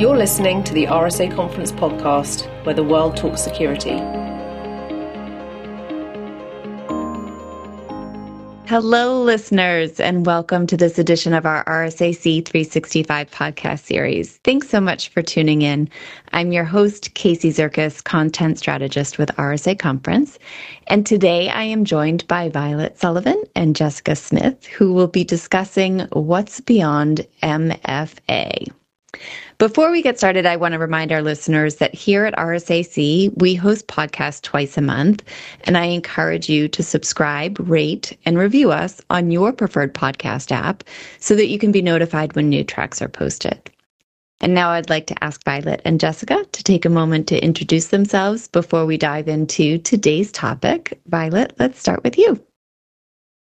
You're 0.00 0.16
listening 0.16 0.64
to 0.64 0.72
the 0.72 0.86
RSA 0.86 1.36
Conference 1.36 1.72
podcast, 1.72 2.46
where 2.64 2.74
the 2.74 2.82
world 2.82 3.18
talks 3.18 3.42
security. 3.42 3.98
Hello, 8.66 9.22
listeners, 9.22 10.00
and 10.00 10.24
welcome 10.24 10.66
to 10.68 10.76
this 10.78 10.98
edition 10.98 11.34
of 11.34 11.44
our 11.44 11.66
RSAC 11.66 12.46
365 12.46 13.30
podcast 13.30 13.80
series. 13.80 14.38
Thanks 14.38 14.70
so 14.70 14.80
much 14.80 15.10
for 15.10 15.20
tuning 15.20 15.60
in. 15.60 15.86
I'm 16.32 16.50
your 16.50 16.64
host, 16.64 17.12
Kacy 17.14 17.50
Zurkus, 17.50 18.02
content 18.02 18.58
strategist 18.58 19.18
with 19.18 19.28
RSA 19.36 19.78
Conference. 19.78 20.38
And 20.86 21.04
today 21.04 21.50
I 21.50 21.64
am 21.64 21.84
joined 21.84 22.26
by 22.26 22.48
Violet 22.48 22.98
Sullivan 22.98 23.44
and 23.54 23.76
Jessica 23.76 24.16
Smith, 24.16 24.64
who 24.64 24.94
will 24.94 25.08
be 25.08 25.24
discussing 25.24 26.08
what's 26.12 26.58
beyond 26.58 27.26
MFA. 27.42 28.72
Before 29.58 29.90
we 29.90 30.02
get 30.02 30.18
started, 30.18 30.46
I 30.46 30.56
want 30.56 30.72
to 30.72 30.78
remind 30.78 31.12
our 31.12 31.22
listeners 31.22 31.76
that 31.76 31.94
here 31.94 32.24
at 32.24 32.36
RSAC, 32.36 33.32
we 33.36 33.54
host 33.54 33.88
podcasts 33.88 34.40
twice 34.40 34.78
a 34.78 34.82
month, 34.82 35.22
and 35.64 35.76
I 35.76 35.84
encourage 35.84 36.48
you 36.48 36.68
to 36.68 36.82
subscribe, 36.82 37.58
rate, 37.68 38.16
and 38.24 38.38
review 38.38 38.70
us 38.70 39.00
on 39.10 39.30
your 39.30 39.52
preferred 39.52 39.94
podcast 39.94 40.52
app 40.52 40.84
so 41.18 41.34
that 41.34 41.48
you 41.48 41.58
can 41.58 41.72
be 41.72 41.82
notified 41.82 42.34
when 42.34 42.48
new 42.48 42.64
tracks 42.64 43.02
are 43.02 43.08
posted. 43.08 43.70
And 44.40 44.54
now 44.54 44.70
I'd 44.70 44.88
like 44.88 45.06
to 45.08 45.24
ask 45.24 45.44
Violet 45.44 45.82
and 45.84 46.00
Jessica 46.00 46.46
to 46.50 46.64
take 46.64 46.86
a 46.86 46.90
moment 46.90 47.26
to 47.28 47.44
introduce 47.44 47.88
themselves 47.88 48.48
before 48.48 48.86
we 48.86 48.96
dive 48.96 49.28
into 49.28 49.76
today's 49.78 50.32
topic. 50.32 50.98
Violet, 51.06 51.52
let's 51.58 51.78
start 51.78 52.02
with 52.02 52.16
you. 52.16 52.42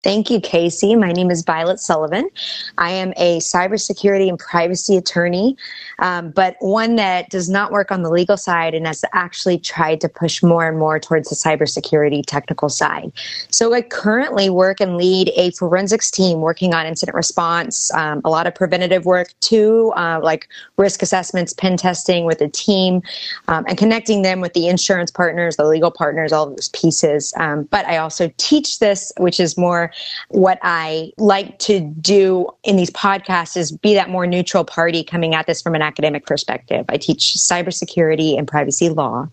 Thank 0.04 0.30
you, 0.30 0.42
Kacy. 0.42 1.00
My 1.00 1.14
name 1.14 1.32
is 1.32 1.44
Violet 1.44 1.80
Sullivan. 1.80 2.30
I 2.78 2.92
am 2.92 3.14
a 3.16 3.40
cybersecurity 3.40 4.28
and 4.28 4.38
privacy 4.38 4.98
attorney, 4.98 5.56
um, 6.04 6.32
but 6.32 6.58
one 6.60 6.98
that 6.98 7.30
does 7.30 7.50
not 7.50 7.72
work 7.72 7.90
on 7.90 8.04
the 8.04 8.10
legal 8.10 8.36
side 8.36 8.74
and 8.74 8.86
has 8.86 9.06
actually 9.14 9.58
tried 9.58 10.02
to 10.02 10.10
push 10.10 10.44
more 10.44 10.68
and 10.68 10.78
more 10.78 11.00
towards 11.00 11.30
the 11.30 11.36
cybersecurity 11.36 12.24
technical 12.28 12.68
side. 12.68 13.12
So 13.50 13.74
I 13.74 13.82
currently 13.82 14.50
work 14.50 14.82
and 14.82 14.98
lead 14.98 15.32
a 15.38 15.52
forensics 15.52 16.12
team 16.12 16.42
working 16.42 16.74
on 16.74 16.86
incident 16.86 17.16
response, 17.16 17.90
um, 17.94 18.20
a 18.26 18.30
lot 18.30 18.48
of 18.48 18.54
preventative 18.54 19.06
work 19.06 19.34
too, 19.40 19.94
uh, 19.96 20.20
like 20.22 20.50
risk 20.76 21.02
assessments, 21.02 21.54
pen 21.54 21.78
testing 21.78 22.26
with 22.26 22.42
a 22.42 22.50
team, 22.50 23.02
um, 23.48 23.64
and 23.70 23.78
connecting 23.78 24.24
them 24.24 24.42
with 24.42 24.52
the 24.54 24.68
insurance 24.68 25.10
partners, 25.10 25.56
the 25.56 25.66
legal 25.66 25.90
partners, 25.90 26.34
all 26.34 26.50
those 26.50 26.68
pieces. 26.70 27.34
Um, 27.38 27.64
but 27.64 27.86
I 27.86 27.96
also 27.96 28.30
teach 28.36 28.80
this, 28.80 29.14
which 29.18 29.40
is 29.40 29.58
more 29.58 29.94
what 30.28 30.60
I 30.64 31.14
like 31.18 31.60
to 31.60 31.80
do 31.80 32.50
in 32.66 32.76
these 32.76 32.92
podcasts 32.92 33.56
is 33.56 33.72
be 33.72 33.94
that 33.94 34.10
more 34.10 34.28
neutral 34.28 34.66
party 34.66 35.02
coming 35.02 35.34
at 35.34 35.48
this 35.48 35.62
from 35.62 35.76
an 35.76 35.93
academic 35.94 36.26
perspective. 36.26 36.86
I 36.90 36.98
teach 36.98 37.36
cybersecurity 37.36 38.38
and 38.38 38.48
privacy 38.48 38.90
law 38.90 39.28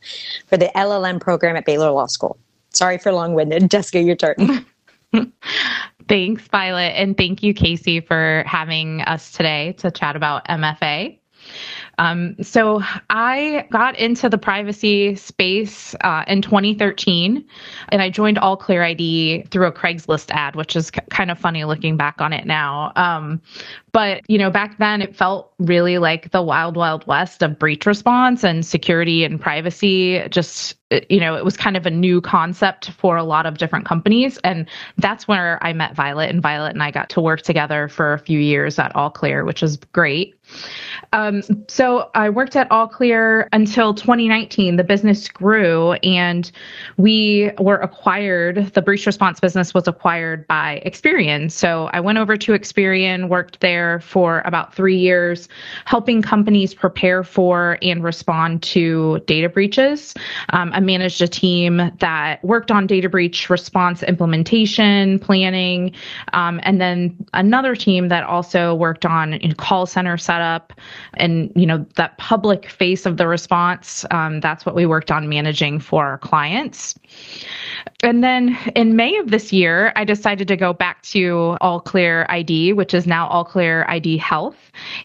for 0.47 0.59
the 0.59 0.71
LLM 0.77 1.19
program 1.21 1.57
at 1.57 1.65
Baylor 1.65 1.91
Law 1.91 2.07
School. 2.07 2.39
Sorry 2.71 2.99
for 2.99 3.13
long 3.13 3.33
winded. 3.33 3.71
Jessica, 3.75 4.03
your 4.03 4.17
turn. 4.17 4.67
Thanks, 6.09 6.43
Violet. 6.49 6.93
And 6.97 7.17
thank 7.17 7.43
you, 7.43 7.55
Kacy, 7.55 8.07
for 8.07 8.45
having 8.47 9.01
us 9.03 9.33
today 9.33 9.73
to 9.79 9.91
chat 9.91 10.17
about 10.17 10.47
MFA. 10.49 11.21
Um, 11.99 12.37
so 12.43 12.83
I 13.11 13.67
got 13.71 13.97
into 13.99 14.29
the 14.29 14.39
privacy 14.39 15.15
space 15.17 15.95
uh, 16.01 16.25
in 16.27 16.43
2013, 16.43 17.45
and 17.91 18.03
I 18.03 18.09
joined 18.09 18.39
AllClear 18.39 18.83
ID 18.85 19.43
through 19.51 19.67
a 19.67 19.73
Craigslist 19.73 20.31
ad, 20.31 20.57
which 20.57 20.77
is 20.77 20.87
c- 20.87 21.01
kind 21.11 21.31
of 21.31 21.39
funny 21.39 21.65
looking 21.65 21.97
back 21.97 22.21
on 22.21 22.33
it 22.33 22.47
now. 22.47 22.93
Um, 22.97 23.41
but 23.93 24.23
you 24.29 24.39
know, 24.39 24.51
back 24.51 24.79
then 24.79 25.03
it 25.03 25.17
felt 25.17 25.53
really 25.59 25.99
like 25.99 26.31
the 26.31 26.43
wild, 26.43 26.77
wild 26.77 27.07
west 27.07 27.43
of 27.43 27.59
breach 27.59 27.87
response 27.87 28.45
and 28.45 28.65
security 28.65 29.25
and 29.25 29.41
privacy. 29.41 30.27
Just 30.29 30.77
you 31.09 31.21
know, 31.21 31.37
it 31.37 31.45
was 31.45 31.57
kind 31.57 31.77
of 31.77 31.87
a 31.87 31.91
new 31.91 32.21
concept 32.21 32.91
for 32.91 33.17
a 33.17 33.23
lot 33.23 33.47
of 33.47 33.59
different 33.59 33.87
companies, 33.87 34.39
and 34.39 34.69
that's 34.99 35.29
where 35.29 35.59
I 35.63 35.73
met 35.73 35.95
Violet, 35.95 36.31
and 36.31 36.43
Violet 36.43 36.73
and 36.73 36.83
I 36.83 36.91
got 36.91 37.09
to 37.11 37.21
work 37.21 37.43
together 37.43 37.89
for 37.89 38.13
a 38.13 38.19
few 38.19 38.41
years 38.41 38.79
at 38.79 38.93
AllClear, 38.95 39.47
which 39.47 39.63
is 39.63 39.77
great. 39.93 40.35
Um, 41.13 41.43
so 41.69 42.11
I 42.15 42.29
worked 42.29 42.57
at 42.57 42.69
AllClear 42.71 43.49
until 43.53 43.95
2019. 43.95 44.77
The 44.77 44.85
business 44.85 45.29
grew 45.29 45.93
and 46.03 46.51
we 46.97 47.51
were 47.59 47.77
acquired. 47.77 48.73
The 48.75 48.83
breach 48.83 49.07
response 49.07 49.41
business 49.41 49.75
was 49.75 49.87
acquired 49.89 50.47
by 50.49 50.83
Experian. 50.85 51.51
So 51.51 51.89
I 51.93 52.01
went 52.01 52.19
over 52.19 52.37
to 52.37 52.53
Experian, 52.53 53.29
worked 53.29 53.61
there 53.61 53.80
for 54.01 54.43
about 54.45 54.75
three 54.75 54.97
years, 54.97 55.49
helping 55.85 56.23
companies 56.23 56.75
prepare 56.75 57.25
for 57.25 57.79
and 57.83 58.05
respond 58.05 58.63
to 58.63 59.21
data 59.27 59.49
breaches. 59.49 60.15
Um, 60.51 60.73
I 60.73 60.81
managed 60.81 61.23
a 61.23 61.29
team 61.29 61.91
that 61.99 62.45
worked 62.45 62.71
on 62.71 62.87
data 62.87 63.09
breach 63.09 63.49
response 63.49 64.03
implementation, 64.03 65.19
planning, 65.19 65.95
um, 66.33 66.61
and 66.63 66.81
then 66.81 67.17
another 67.35 67.75
team 67.75 68.09
that 68.09 68.25
also 68.25 68.75
worked 68.75 69.07
on 69.07 69.33
you 69.41 69.49
know, 69.49 69.55
call 69.55 69.87
center 69.87 70.17
setup 70.17 70.73
and 71.15 71.53
you 71.55 71.67
know 71.67 71.85
that 71.97 72.17
public 72.19 72.69
face 72.69 73.07
of 73.07 73.17
the 73.17 73.27
response 73.27 74.05
um, 74.11 74.41
that's 74.41 74.65
what 74.65 74.75
we 74.75 74.87
worked 74.87 75.11
on 75.11 75.29
managing 75.29 75.81
for 75.81 76.05
our 76.05 76.19
clients 76.19 76.95
and 78.03 78.25
then 78.25 78.59
in 78.75 78.97
May 78.97 79.17
of 79.19 79.31
this 79.31 79.53
year, 79.53 79.93
I 79.97 80.05
decided 80.05 80.49
to 80.49 80.57
go 80.57 80.73
back 80.73 81.03
to 81.03 81.57
AllClear 81.61 82.27
ID, 82.29 82.73
which 82.73 82.95
is 82.95 83.07
now 83.07 83.29
AllClear 83.29 83.89
ID 83.89 84.17
Health. 84.17 84.57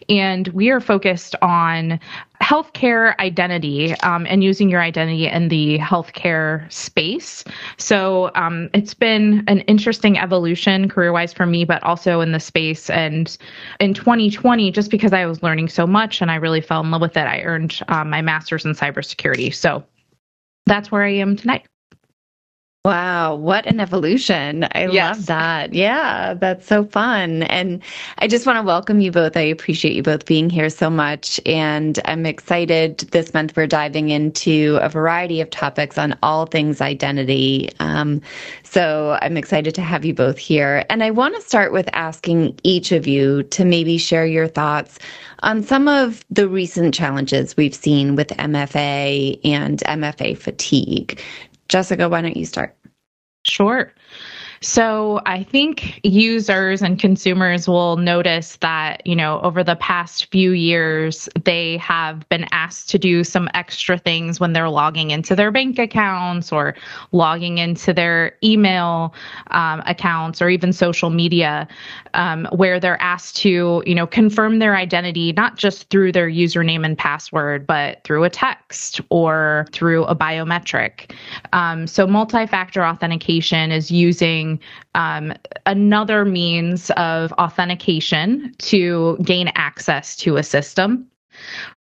And 0.08 0.48
we 0.48 0.70
are 0.70 0.80
focused 0.80 1.34
on 1.42 2.00
healthcare 2.42 3.18
identity 3.18 3.92
um, 4.00 4.26
and 4.28 4.42
using 4.42 4.68
your 4.68 4.80
identity 4.80 5.26
in 5.26 5.48
the 5.48 5.78
healthcare 5.78 6.70
space. 6.72 7.44
So 7.76 8.30
um, 8.34 8.70
it's 8.72 8.94
been 8.94 9.44
an 9.46 9.60
interesting 9.60 10.18
evolution 10.18 10.88
career 10.88 11.12
wise 11.12 11.32
for 11.32 11.46
me, 11.46 11.64
but 11.64 11.82
also 11.82 12.20
in 12.20 12.32
the 12.32 12.40
space. 12.40 12.88
And 12.90 13.36
in 13.80 13.94
2020, 13.94 14.70
just 14.70 14.90
because 14.90 15.12
I 15.12 15.26
was 15.26 15.42
learning 15.42 15.68
so 15.68 15.86
much 15.86 16.20
and 16.22 16.30
I 16.30 16.36
really 16.36 16.60
fell 16.60 16.82
in 16.82 16.90
love 16.90 17.00
with 17.00 17.16
it, 17.16 17.26
I 17.26 17.42
earned 17.42 17.78
um, 17.88 18.10
my 18.10 18.22
master's 18.22 18.64
in 18.64 18.72
cybersecurity. 18.72 19.54
So 19.54 19.84
that's 20.66 20.90
where 20.90 21.04
I 21.04 21.12
am 21.12 21.36
tonight. 21.36 21.66
Wow, 22.86 23.34
what 23.34 23.66
an 23.66 23.80
evolution. 23.80 24.68
I 24.70 24.86
yes. 24.86 25.16
love 25.16 25.26
that. 25.26 25.74
Yeah, 25.74 26.34
that's 26.34 26.64
so 26.64 26.84
fun. 26.84 27.42
And 27.42 27.82
I 28.18 28.28
just 28.28 28.46
want 28.46 28.58
to 28.58 28.62
welcome 28.62 29.00
you 29.00 29.10
both. 29.10 29.36
I 29.36 29.40
appreciate 29.40 29.96
you 29.96 30.04
both 30.04 30.24
being 30.24 30.48
here 30.48 30.70
so 30.70 30.88
much. 30.88 31.40
And 31.44 31.98
I'm 32.04 32.24
excited 32.26 32.98
this 33.10 33.34
month 33.34 33.56
we're 33.56 33.66
diving 33.66 34.10
into 34.10 34.78
a 34.80 34.88
variety 34.88 35.40
of 35.40 35.50
topics 35.50 35.98
on 35.98 36.16
all 36.22 36.46
things 36.46 36.80
identity. 36.80 37.70
Um, 37.80 38.22
so 38.62 39.18
I'm 39.20 39.36
excited 39.36 39.74
to 39.74 39.82
have 39.82 40.04
you 40.04 40.14
both 40.14 40.38
here. 40.38 40.84
And 40.88 41.02
I 41.02 41.10
want 41.10 41.34
to 41.34 41.40
start 41.40 41.72
with 41.72 41.88
asking 41.92 42.56
each 42.62 42.92
of 42.92 43.04
you 43.04 43.42
to 43.42 43.64
maybe 43.64 43.98
share 43.98 44.26
your 44.26 44.46
thoughts 44.46 45.00
on 45.40 45.64
some 45.64 45.88
of 45.88 46.24
the 46.30 46.48
recent 46.48 46.94
challenges 46.94 47.56
we've 47.56 47.74
seen 47.74 48.14
with 48.14 48.28
MFA 48.28 49.40
and 49.44 49.80
MFA 49.80 50.38
fatigue. 50.38 51.20
Jessica, 51.68 52.08
why 52.08 52.22
don't 52.22 52.36
you 52.36 52.46
start? 52.46 52.76
Sure. 53.44 53.92
So 54.60 55.20
I 55.26 55.42
think 55.42 56.00
users 56.02 56.82
and 56.82 56.98
consumers 56.98 57.68
will 57.68 57.96
notice 57.96 58.56
that, 58.56 59.06
you 59.06 59.14
know, 59.14 59.40
over 59.40 59.62
the 59.62 59.76
past 59.76 60.26
few 60.30 60.52
years, 60.52 61.28
they 61.44 61.76
have 61.78 62.28
been 62.28 62.46
asked 62.52 62.88
to 62.90 62.98
do 62.98 63.24
some 63.24 63.48
extra 63.54 63.98
things 63.98 64.40
when 64.40 64.52
they're 64.52 64.70
logging 64.70 65.10
into 65.10 65.36
their 65.36 65.50
bank 65.50 65.78
accounts 65.78 66.52
or 66.52 66.74
logging 67.12 67.58
into 67.58 67.92
their 67.92 68.36
email 68.42 69.14
um, 69.50 69.82
accounts 69.86 70.40
or 70.40 70.48
even 70.48 70.72
social 70.72 71.10
media, 71.10 71.68
um, 72.14 72.48
where 72.52 72.80
they're 72.80 73.00
asked 73.02 73.36
to, 73.36 73.82
you 73.86 73.94
know, 73.94 74.06
confirm 74.06 74.58
their 74.58 74.76
identity, 74.76 75.32
not 75.32 75.56
just 75.56 75.90
through 75.90 76.12
their 76.12 76.28
username 76.28 76.84
and 76.84 76.96
password, 76.96 77.66
but 77.66 78.02
through 78.04 78.24
a 78.24 78.30
text 78.30 79.00
or 79.10 79.66
through 79.72 80.04
a 80.04 80.16
biometric. 80.16 81.12
Um, 81.52 81.86
so 81.86 82.06
multi 82.06 82.46
factor 82.46 82.84
authentication 82.84 83.70
is 83.70 83.90
using 83.90 84.45
um, 84.94 85.32
another 85.66 86.24
means 86.24 86.90
of 86.96 87.32
authentication 87.32 88.54
to 88.58 89.18
gain 89.22 89.48
access 89.54 90.16
to 90.16 90.36
a 90.36 90.42
system 90.42 91.06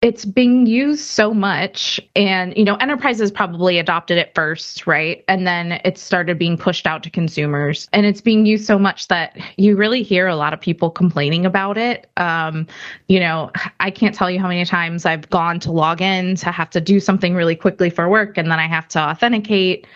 it's 0.02 0.24
being 0.24 0.66
used 0.66 1.04
so 1.04 1.32
much 1.32 2.00
and 2.16 2.56
you 2.56 2.64
know 2.64 2.74
enterprises 2.76 3.30
probably 3.30 3.78
adopted 3.78 4.18
it 4.18 4.34
first 4.34 4.86
right? 4.86 5.24
And 5.28 5.46
then 5.46 5.80
it 5.84 5.96
started 5.96 6.38
being 6.38 6.56
pushed 6.56 6.86
out 6.86 7.02
to 7.04 7.10
consumers. 7.10 7.88
And 7.92 8.04
it's 8.04 8.20
being 8.20 8.46
used 8.46 8.66
so 8.66 8.78
much 8.78 9.08
that 9.08 9.38
you 9.56 9.76
really 9.76 10.02
hear 10.02 10.26
a 10.26 10.36
lot 10.36 10.52
of 10.52 10.60
people 10.60 10.90
complaining 10.90 11.46
about 11.46 11.78
it. 11.78 12.08
Um, 12.16 12.66
you 13.08 13.20
know 13.20 13.50
i 13.80 13.90
can't 13.90 14.14
tell 14.14 14.30
you 14.30 14.40
how 14.40 14.48
many 14.48 14.64
times 14.64 15.04
i've 15.04 15.28
gone 15.28 15.60
to 15.60 15.70
log 15.70 16.00
in 16.00 16.34
to 16.36 16.50
have 16.50 16.70
to 16.70 16.80
do 16.80 16.98
something 16.98 17.34
really 17.34 17.54
quickly 17.54 17.90
for 17.90 18.08
work 18.08 18.38
and 18.38 18.50
then 18.50 18.58
i 18.58 18.66
have 18.66 18.88
to 18.88 18.98
authenticate. 18.98 19.86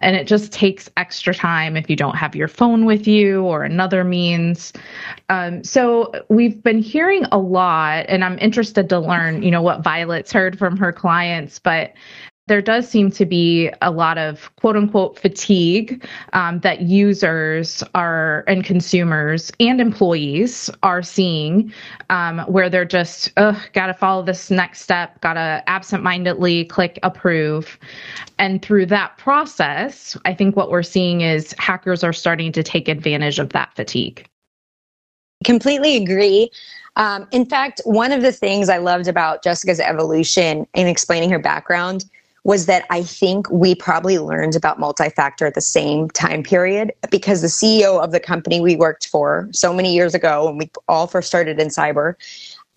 And 0.00 0.16
it 0.16 0.26
just 0.26 0.52
takes 0.52 0.90
extra 0.96 1.34
time 1.34 1.76
if 1.76 1.88
you 1.88 1.96
don't 1.96 2.16
have 2.16 2.34
your 2.36 2.48
phone 2.48 2.84
with 2.84 3.06
you 3.06 3.42
or 3.44 3.64
another 3.64 4.04
means. 4.04 4.72
Um, 5.30 5.64
so 5.64 6.12
we've 6.28 6.62
been 6.62 6.78
hearing 6.78 7.24
a 7.32 7.38
lot 7.38 8.04
and 8.08 8.24
i'm 8.24 8.38
interested 8.38 8.88
to 8.88 8.98
learn 8.98 9.42
you 9.42 9.50
know, 9.54 9.62
what 9.62 9.82
Violet's 9.82 10.32
heard 10.32 10.58
from 10.58 10.76
her 10.76 10.92
clients, 10.92 11.58
but 11.58 11.94
there 12.46 12.60
does 12.60 12.86
seem 12.88 13.10
to 13.10 13.24
be 13.24 13.70
a 13.80 13.90
lot 13.90 14.18
of 14.18 14.54
quote 14.56 14.76
unquote 14.76 15.18
fatigue 15.18 16.06
um, 16.34 16.60
that 16.60 16.82
users 16.82 17.82
are 17.94 18.44
and 18.46 18.64
consumers 18.64 19.50
and 19.60 19.80
employees 19.80 20.68
are 20.82 21.02
seeing 21.02 21.72
um, 22.10 22.40
where 22.40 22.68
they're 22.68 22.84
just 22.84 23.32
oh, 23.38 23.58
got 23.72 23.86
to 23.86 23.94
follow 23.94 24.22
this 24.22 24.50
next 24.50 24.82
step 24.82 25.18
got 25.22 25.34
to 25.34 25.62
absentmindedly 25.66 26.66
click 26.66 26.98
approve. 27.02 27.78
And 28.38 28.60
through 28.60 28.86
that 28.86 29.16
process 29.16 30.16
i 30.26 30.34
think 30.34 30.54
what 30.54 30.70
we're 30.70 30.82
seeing 30.82 31.22
is 31.22 31.54
hackers 31.58 32.04
are 32.04 32.12
starting 32.12 32.52
to 32.52 32.62
take 32.62 32.88
advantage 32.88 33.38
of 33.38 33.50
that 33.50 33.74
fatigue 33.74 34.28
completely 35.44 35.96
agree 35.96 36.50
um, 36.96 37.26
in 37.30 37.44
fact 37.44 37.80
one 37.84 38.12
of 38.12 38.22
the 38.22 38.32
things 38.32 38.68
i 38.68 38.78
loved 38.78 39.08
about 39.08 39.42
jessica's 39.42 39.80
evolution 39.80 40.66
in 40.74 40.86
explaining 40.86 41.30
her 41.30 41.38
background 41.38 42.04
was 42.44 42.66
that 42.66 42.84
I 42.90 43.02
think 43.02 43.50
we 43.50 43.74
probably 43.74 44.18
learned 44.18 44.54
about 44.54 44.78
multi 44.78 45.08
factor 45.08 45.46
at 45.46 45.54
the 45.54 45.62
same 45.62 46.10
time 46.10 46.42
period 46.42 46.92
because 47.10 47.40
the 47.40 47.48
CEO 47.48 48.02
of 48.02 48.12
the 48.12 48.20
company 48.20 48.60
we 48.60 48.76
worked 48.76 49.08
for 49.08 49.48
so 49.50 49.72
many 49.72 49.94
years 49.94 50.14
ago 50.14 50.46
when 50.46 50.58
we 50.58 50.70
all 50.86 51.06
first 51.06 51.26
started 51.26 51.58
in 51.58 51.68
cyber, 51.68 52.14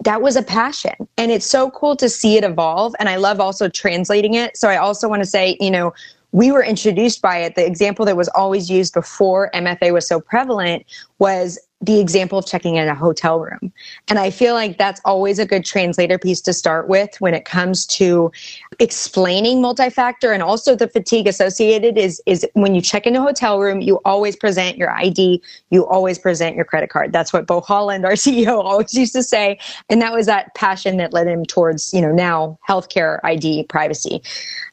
that 0.03 0.21
was 0.21 0.35
a 0.35 0.43
passion. 0.43 0.93
And 1.17 1.31
it's 1.31 1.45
so 1.45 1.69
cool 1.71 1.95
to 1.97 2.07
see 2.07 2.37
it 2.37 2.45
evolve. 2.45 2.95
And 2.99 3.09
I 3.09 3.17
love 3.17 3.41
also 3.41 3.67
translating 3.67 4.35
it. 4.35 4.55
So 4.55 4.69
I 4.69 4.77
also 4.77 5.09
want 5.09 5.21
to 5.21 5.25
say, 5.25 5.57
you 5.59 5.71
know, 5.71 5.93
we 6.31 6.51
were 6.51 6.63
introduced 6.63 7.21
by 7.21 7.37
it. 7.37 7.55
The 7.55 7.65
example 7.65 8.05
that 8.05 8.15
was 8.15 8.29
always 8.29 8.69
used 8.69 8.93
before 8.93 9.49
MFA 9.53 9.91
was 9.91 10.07
so 10.07 10.21
prevalent 10.21 10.85
was 11.19 11.59
the 11.79 11.99
example 11.99 12.39
of 12.39 12.45
checking 12.45 12.75
in 12.75 12.87
a 12.87 12.95
hotel 12.95 13.39
room. 13.39 13.71
And 14.07 14.17
I 14.17 14.31
feel 14.31 14.55
like 14.55 14.79
that's 14.79 14.99
always 15.05 15.37
a 15.37 15.45
good 15.45 15.63
translator 15.63 16.17
piece 16.17 16.41
to 16.41 16.53
start 16.53 16.87
with 16.87 17.21
when 17.21 17.35
it 17.35 17.45
comes 17.45 17.85
to 17.87 18.31
explaining 18.79 19.61
multi-factor 19.61 20.31
and 20.31 20.41
also 20.41 20.75
the 20.75 20.87
fatigue 20.87 21.27
associated 21.27 21.97
is 21.97 22.21
is 22.25 22.45
when 22.53 22.73
you 22.73 22.81
check 22.81 23.05
in 23.05 23.15
a 23.15 23.21
hotel 23.21 23.59
room, 23.59 23.79
you 23.79 23.99
always 24.05 24.35
present 24.35 24.77
your 24.77 24.91
ID, 24.91 25.41
you 25.69 25.85
always 25.85 26.17
present 26.17 26.55
your 26.55 26.65
credit 26.65 26.89
card. 26.89 27.13
That's 27.13 27.31
what 27.31 27.45
Bo 27.45 27.61
Holland, 27.61 28.05
our 28.05 28.11
CEO, 28.13 28.63
always 28.63 28.93
used 28.95 29.13
to 29.13 29.21
say. 29.21 29.59
And 29.87 30.01
that 30.01 30.13
was 30.13 30.25
that 30.25 30.55
passion 30.55 30.97
that 30.97 31.13
led 31.13 31.27
him 31.27 31.45
towards, 31.45 31.93
you 31.93 32.01
know, 32.01 32.11
now 32.11 32.57
healthcare 32.67 33.19
ID 33.23 33.65
privacy 33.65 34.23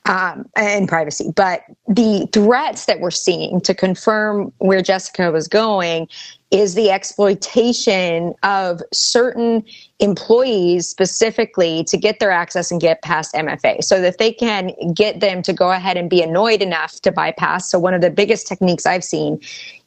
um, 0.06 0.48
and 0.56 0.88
privacy. 0.88 1.30
But 1.34 1.64
the 1.86 2.26
threats 2.32 2.86
that 2.86 3.00
we're 3.00 3.10
seeing 3.10 3.60
to 3.60 3.74
confirm 3.74 4.52
where 4.58 4.80
Jessica 4.80 5.30
was 5.30 5.48
going 5.48 6.08
is 6.54 6.76
the 6.76 6.88
exploitation 6.88 8.32
of 8.44 8.80
certain 8.92 9.64
employees 9.98 10.88
specifically 10.88 11.82
to 11.82 11.96
get 11.96 12.20
their 12.20 12.30
access 12.30 12.70
and 12.70 12.80
get 12.80 13.02
past 13.02 13.34
MFA 13.34 13.82
so 13.82 14.00
that 14.00 14.18
they 14.18 14.32
can 14.32 14.70
get 14.94 15.18
them 15.18 15.42
to 15.42 15.52
go 15.52 15.72
ahead 15.72 15.96
and 15.96 16.08
be 16.08 16.22
annoyed 16.22 16.62
enough 16.62 17.00
to 17.00 17.10
bypass. 17.10 17.68
So, 17.68 17.80
one 17.80 17.92
of 17.92 18.02
the 18.02 18.10
biggest 18.10 18.46
techniques 18.46 18.86
I've 18.86 19.02
seen 19.02 19.40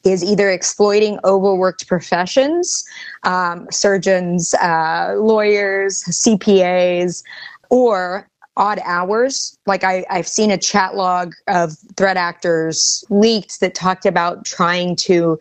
is 0.04 0.22
either 0.22 0.50
exploiting 0.50 1.18
overworked 1.24 1.88
professions, 1.88 2.84
um, 3.22 3.66
surgeons, 3.70 4.52
uh, 4.54 5.14
lawyers, 5.16 6.04
CPAs, 6.04 7.22
or 7.70 8.28
odd 8.58 8.80
hours. 8.84 9.56
Like 9.64 9.84
I, 9.84 10.04
I've 10.10 10.28
seen 10.28 10.50
a 10.50 10.58
chat 10.58 10.96
log 10.96 11.32
of 11.46 11.78
threat 11.96 12.18
actors 12.18 13.04
leaked 13.08 13.60
that 13.60 13.74
talked 13.74 14.04
about 14.04 14.44
trying 14.44 14.96
to 14.96 15.38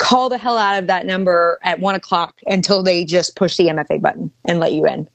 call 0.00 0.30
the 0.30 0.38
hell 0.38 0.56
out 0.56 0.78
of 0.78 0.88
that 0.88 1.06
number 1.06 1.58
at 1.62 1.78
one 1.78 1.94
o'clock 1.94 2.40
until 2.46 2.82
they 2.82 3.04
just 3.04 3.36
push 3.36 3.56
the 3.56 3.66
MFA 3.66 4.00
button 4.00 4.32
and 4.46 4.58
let 4.58 4.72
you 4.72 4.86
in. 4.86 5.06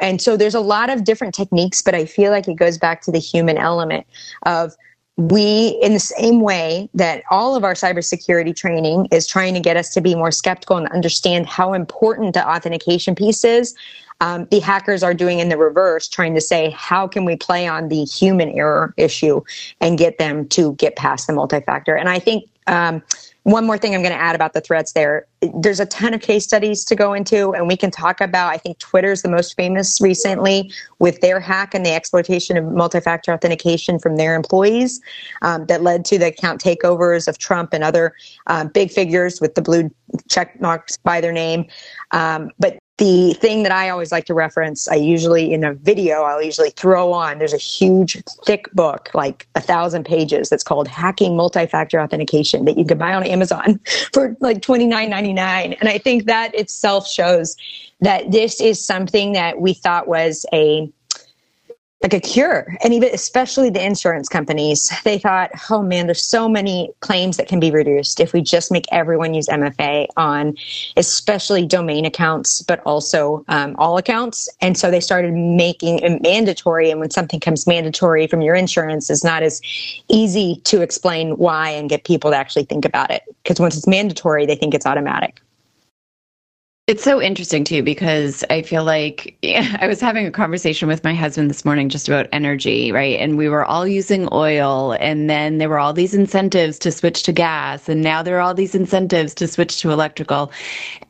And 0.00 0.20
so 0.20 0.36
there's 0.36 0.54
a 0.54 0.60
lot 0.60 0.90
of 0.90 1.04
different 1.04 1.34
techniques, 1.34 1.82
but 1.82 1.94
I 1.94 2.06
feel 2.06 2.32
like 2.32 2.48
it 2.48 2.54
goes 2.54 2.78
back 2.78 3.02
to 3.02 3.12
the 3.12 3.18
human 3.18 3.58
element 3.58 4.06
of 4.44 4.74
we, 5.16 5.78
in 5.80 5.92
the 5.92 6.00
same 6.00 6.40
way 6.40 6.88
that 6.94 7.22
all 7.30 7.54
of 7.54 7.62
our 7.62 7.74
cybersecurity 7.74 8.56
training 8.56 9.06
is 9.12 9.28
trying 9.28 9.54
to 9.54 9.60
get 9.60 9.76
us 9.76 9.90
to 9.90 10.00
be 10.00 10.16
more 10.16 10.32
skeptical 10.32 10.76
and 10.76 10.88
understand 10.88 11.46
how 11.46 11.72
important 11.72 12.34
the 12.34 12.48
authentication 12.48 13.14
piece 13.14 13.44
is, 13.44 13.76
um, 14.20 14.48
the 14.50 14.58
hackers 14.58 15.04
are 15.04 15.14
doing 15.14 15.38
in 15.38 15.50
the 15.50 15.58
reverse, 15.58 16.08
trying 16.08 16.34
to 16.34 16.40
say, 16.40 16.70
how 16.70 17.06
can 17.06 17.24
we 17.24 17.36
play 17.36 17.68
on 17.68 17.88
the 17.88 18.04
human 18.04 18.48
error 18.50 18.92
issue 18.96 19.40
and 19.80 19.98
get 19.98 20.18
them 20.18 20.48
to 20.48 20.74
get 20.74 20.96
past 20.96 21.28
the 21.28 21.32
multi 21.32 21.60
factor? 21.60 21.94
And 21.94 22.08
I 22.08 22.18
think 22.18 22.48
um, 22.66 23.02
one 23.44 23.66
more 23.66 23.76
thing 23.76 23.94
I'm 23.94 24.02
going 24.02 24.14
to 24.14 24.20
add 24.20 24.34
about 24.34 24.54
the 24.54 24.60
threats 24.62 24.92
there. 24.92 25.26
There's 25.54 25.78
a 25.78 25.84
ton 25.86 26.14
of 26.14 26.22
case 26.22 26.44
studies 26.44 26.82
to 26.86 26.96
go 26.96 27.12
into, 27.12 27.52
and 27.52 27.68
we 27.68 27.76
can 27.76 27.90
talk 27.90 28.22
about. 28.22 28.48
I 28.48 28.56
think 28.56 28.78
Twitter's 28.78 29.20
the 29.20 29.28
most 29.28 29.54
famous 29.54 30.00
recently 30.00 30.72
with 30.98 31.20
their 31.20 31.40
hack 31.40 31.74
and 31.74 31.84
the 31.84 31.92
exploitation 31.92 32.56
of 32.56 32.64
multi 32.64 33.00
factor 33.00 33.32
authentication 33.32 33.98
from 33.98 34.16
their 34.16 34.34
employees 34.34 35.00
um, 35.42 35.66
that 35.66 35.82
led 35.82 36.06
to 36.06 36.18
the 36.18 36.28
account 36.28 36.62
takeovers 36.62 37.28
of 37.28 37.36
Trump 37.36 37.74
and 37.74 37.84
other 37.84 38.14
uh, 38.46 38.64
big 38.64 38.90
figures 38.90 39.42
with 39.42 39.54
the 39.54 39.62
blue 39.62 39.90
check 40.30 40.58
marks 40.60 40.96
by 40.96 41.20
their 41.20 41.32
name. 41.32 41.66
Um, 42.12 42.50
but 42.58 42.78
the 42.98 43.34
thing 43.34 43.64
that 43.64 43.72
I 43.72 43.90
always 43.90 44.12
like 44.12 44.24
to 44.26 44.34
reference, 44.34 44.86
I 44.86 44.94
usually 44.94 45.52
in 45.52 45.64
a 45.64 45.74
video, 45.74 46.22
I'll 46.22 46.42
usually 46.42 46.70
throw 46.70 47.12
on. 47.12 47.38
There's 47.38 47.52
a 47.52 47.58
huge, 47.58 48.22
thick 48.46 48.70
book, 48.72 49.10
like 49.14 49.48
a 49.56 49.60
thousand 49.60 50.04
pages, 50.04 50.48
that's 50.48 50.62
called 50.62 50.86
Hacking 50.86 51.36
Multi-Factor 51.36 52.00
Authentication 52.00 52.64
that 52.66 52.78
you 52.78 52.84
can 52.84 52.98
buy 52.98 53.12
on 53.12 53.24
Amazon 53.24 53.80
for 54.12 54.36
like 54.40 54.60
$29.99. 54.60 55.76
And 55.80 55.88
I 55.88 55.98
think 55.98 56.26
that 56.26 56.54
itself 56.54 57.08
shows 57.08 57.56
that 58.00 58.30
this 58.30 58.60
is 58.60 58.84
something 58.84 59.32
that 59.32 59.60
we 59.60 59.74
thought 59.74 60.06
was 60.06 60.46
a 60.52 60.88
like 62.02 62.12
a 62.12 62.20
cure. 62.20 62.76
And 62.84 62.92
even 62.92 63.08
especially 63.14 63.70
the 63.70 63.84
insurance 63.84 64.28
companies, 64.28 64.92
they 65.04 65.18
thought, 65.18 65.50
oh 65.70 65.82
man, 65.82 66.06
there's 66.06 66.22
so 66.22 66.48
many 66.48 66.90
claims 67.00 67.38
that 67.38 67.48
can 67.48 67.60
be 67.60 67.70
reduced 67.70 68.20
if 68.20 68.32
we 68.32 68.42
just 68.42 68.70
make 68.70 68.84
everyone 68.92 69.32
use 69.32 69.48
MFA 69.48 70.08
on 70.16 70.54
especially 70.96 71.66
domain 71.66 72.04
accounts, 72.04 72.60
but 72.62 72.80
also 72.80 73.44
um, 73.48 73.74
all 73.78 73.96
accounts. 73.96 74.48
And 74.60 74.76
so 74.76 74.90
they 74.90 75.00
started 75.00 75.32
making 75.32 76.00
it 76.00 76.22
mandatory. 76.22 76.90
And 76.90 77.00
when 77.00 77.10
something 77.10 77.40
comes 77.40 77.66
mandatory 77.66 78.26
from 78.26 78.42
your 78.42 78.54
insurance, 78.54 79.08
it's 79.08 79.24
not 79.24 79.42
as 79.42 79.60
easy 80.08 80.60
to 80.64 80.82
explain 80.82 81.36
why 81.38 81.70
and 81.70 81.88
get 81.88 82.04
people 82.04 82.30
to 82.32 82.36
actually 82.36 82.64
think 82.64 82.84
about 82.84 83.10
it. 83.10 83.22
Because 83.42 83.60
once 83.60 83.76
it's 83.76 83.86
mandatory, 83.86 84.44
they 84.44 84.56
think 84.56 84.74
it's 84.74 84.86
automatic. 84.86 85.40
It's 86.86 87.02
so 87.02 87.18
interesting 87.18 87.64
too 87.64 87.82
because 87.82 88.44
I 88.50 88.60
feel 88.60 88.84
like 88.84 89.38
yeah, 89.40 89.78
I 89.80 89.86
was 89.86 90.02
having 90.02 90.26
a 90.26 90.30
conversation 90.30 90.86
with 90.86 91.02
my 91.02 91.14
husband 91.14 91.48
this 91.48 91.64
morning 91.64 91.88
just 91.88 92.08
about 92.08 92.28
energy, 92.30 92.92
right? 92.92 93.18
And 93.18 93.38
we 93.38 93.48
were 93.48 93.64
all 93.64 93.88
using 93.88 94.28
oil, 94.32 94.94
and 95.00 95.30
then 95.30 95.56
there 95.56 95.70
were 95.70 95.78
all 95.78 95.94
these 95.94 96.12
incentives 96.12 96.78
to 96.80 96.92
switch 96.92 97.22
to 97.22 97.32
gas, 97.32 97.88
and 97.88 98.02
now 98.02 98.22
there 98.22 98.36
are 98.36 98.40
all 98.42 98.52
these 98.52 98.74
incentives 98.74 99.32
to 99.36 99.48
switch 99.48 99.80
to 99.80 99.92
electrical. 99.92 100.52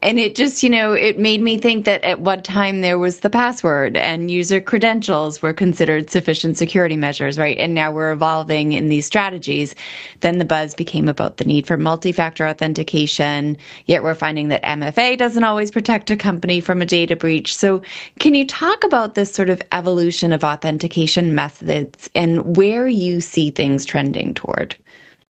And 0.00 0.20
it 0.20 0.36
just, 0.36 0.62
you 0.62 0.70
know, 0.70 0.92
it 0.92 1.18
made 1.18 1.40
me 1.40 1.58
think 1.58 1.86
that 1.86 2.04
at 2.04 2.20
one 2.20 2.42
time 2.42 2.80
there 2.80 2.98
was 2.98 3.20
the 3.20 3.30
password 3.30 3.96
and 3.96 4.30
user 4.30 4.60
credentials 4.60 5.42
were 5.42 5.52
considered 5.52 6.08
sufficient 6.08 6.56
security 6.56 6.96
measures, 6.96 7.36
right? 7.36 7.58
And 7.58 7.74
now 7.74 7.90
we're 7.90 8.12
evolving 8.12 8.74
in 8.74 8.90
these 8.90 9.06
strategies. 9.06 9.74
Then 10.20 10.38
the 10.38 10.44
buzz 10.44 10.72
became 10.76 11.08
about 11.08 11.38
the 11.38 11.44
need 11.44 11.66
for 11.66 11.76
multi 11.76 12.12
factor 12.12 12.46
authentication, 12.46 13.56
yet 13.86 14.04
we're 14.04 14.14
finding 14.14 14.48
that 14.50 14.62
MFA 14.62 15.18
doesn't 15.18 15.42
always 15.42 15.63
always 15.64 15.70
protect 15.70 16.10
a 16.10 16.16
company 16.16 16.60
from 16.60 16.82
a 16.82 16.86
data 16.86 17.16
breach. 17.16 17.56
So, 17.56 17.80
can 18.18 18.34
you 18.34 18.46
talk 18.46 18.84
about 18.84 19.14
this 19.14 19.32
sort 19.32 19.48
of 19.48 19.62
evolution 19.72 20.30
of 20.30 20.44
authentication 20.44 21.34
methods 21.34 22.10
and 22.14 22.54
where 22.54 22.86
you 22.86 23.22
see 23.22 23.50
things 23.50 23.86
trending 23.86 24.34
toward? 24.34 24.76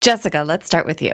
Jessica, 0.00 0.42
let's 0.42 0.66
start 0.66 0.84
with 0.84 1.00
you. 1.00 1.12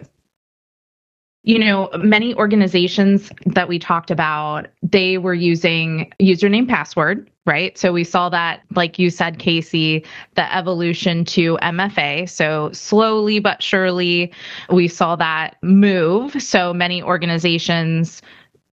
You 1.44 1.58
know, 1.58 1.90
many 1.98 2.34
organizations 2.36 3.30
that 3.44 3.68
we 3.68 3.78
talked 3.78 4.10
about, 4.10 4.68
they 4.82 5.18
were 5.18 5.34
using 5.34 6.10
username 6.18 6.66
password, 6.66 7.28
right? 7.44 7.76
So 7.76 7.92
we 7.92 8.04
saw 8.04 8.30
that, 8.30 8.62
like 8.74 8.98
you 8.98 9.10
said, 9.10 9.38
Kacy, 9.38 10.06
the 10.36 10.56
evolution 10.56 11.26
to 11.26 11.58
MFA. 11.60 12.30
So 12.30 12.70
slowly 12.72 13.40
but 13.40 13.62
surely, 13.62 14.32
we 14.70 14.88
saw 14.88 15.16
that 15.16 15.56
move. 15.62 16.40
So 16.40 16.72
many 16.72 17.02
organizations 17.02 18.22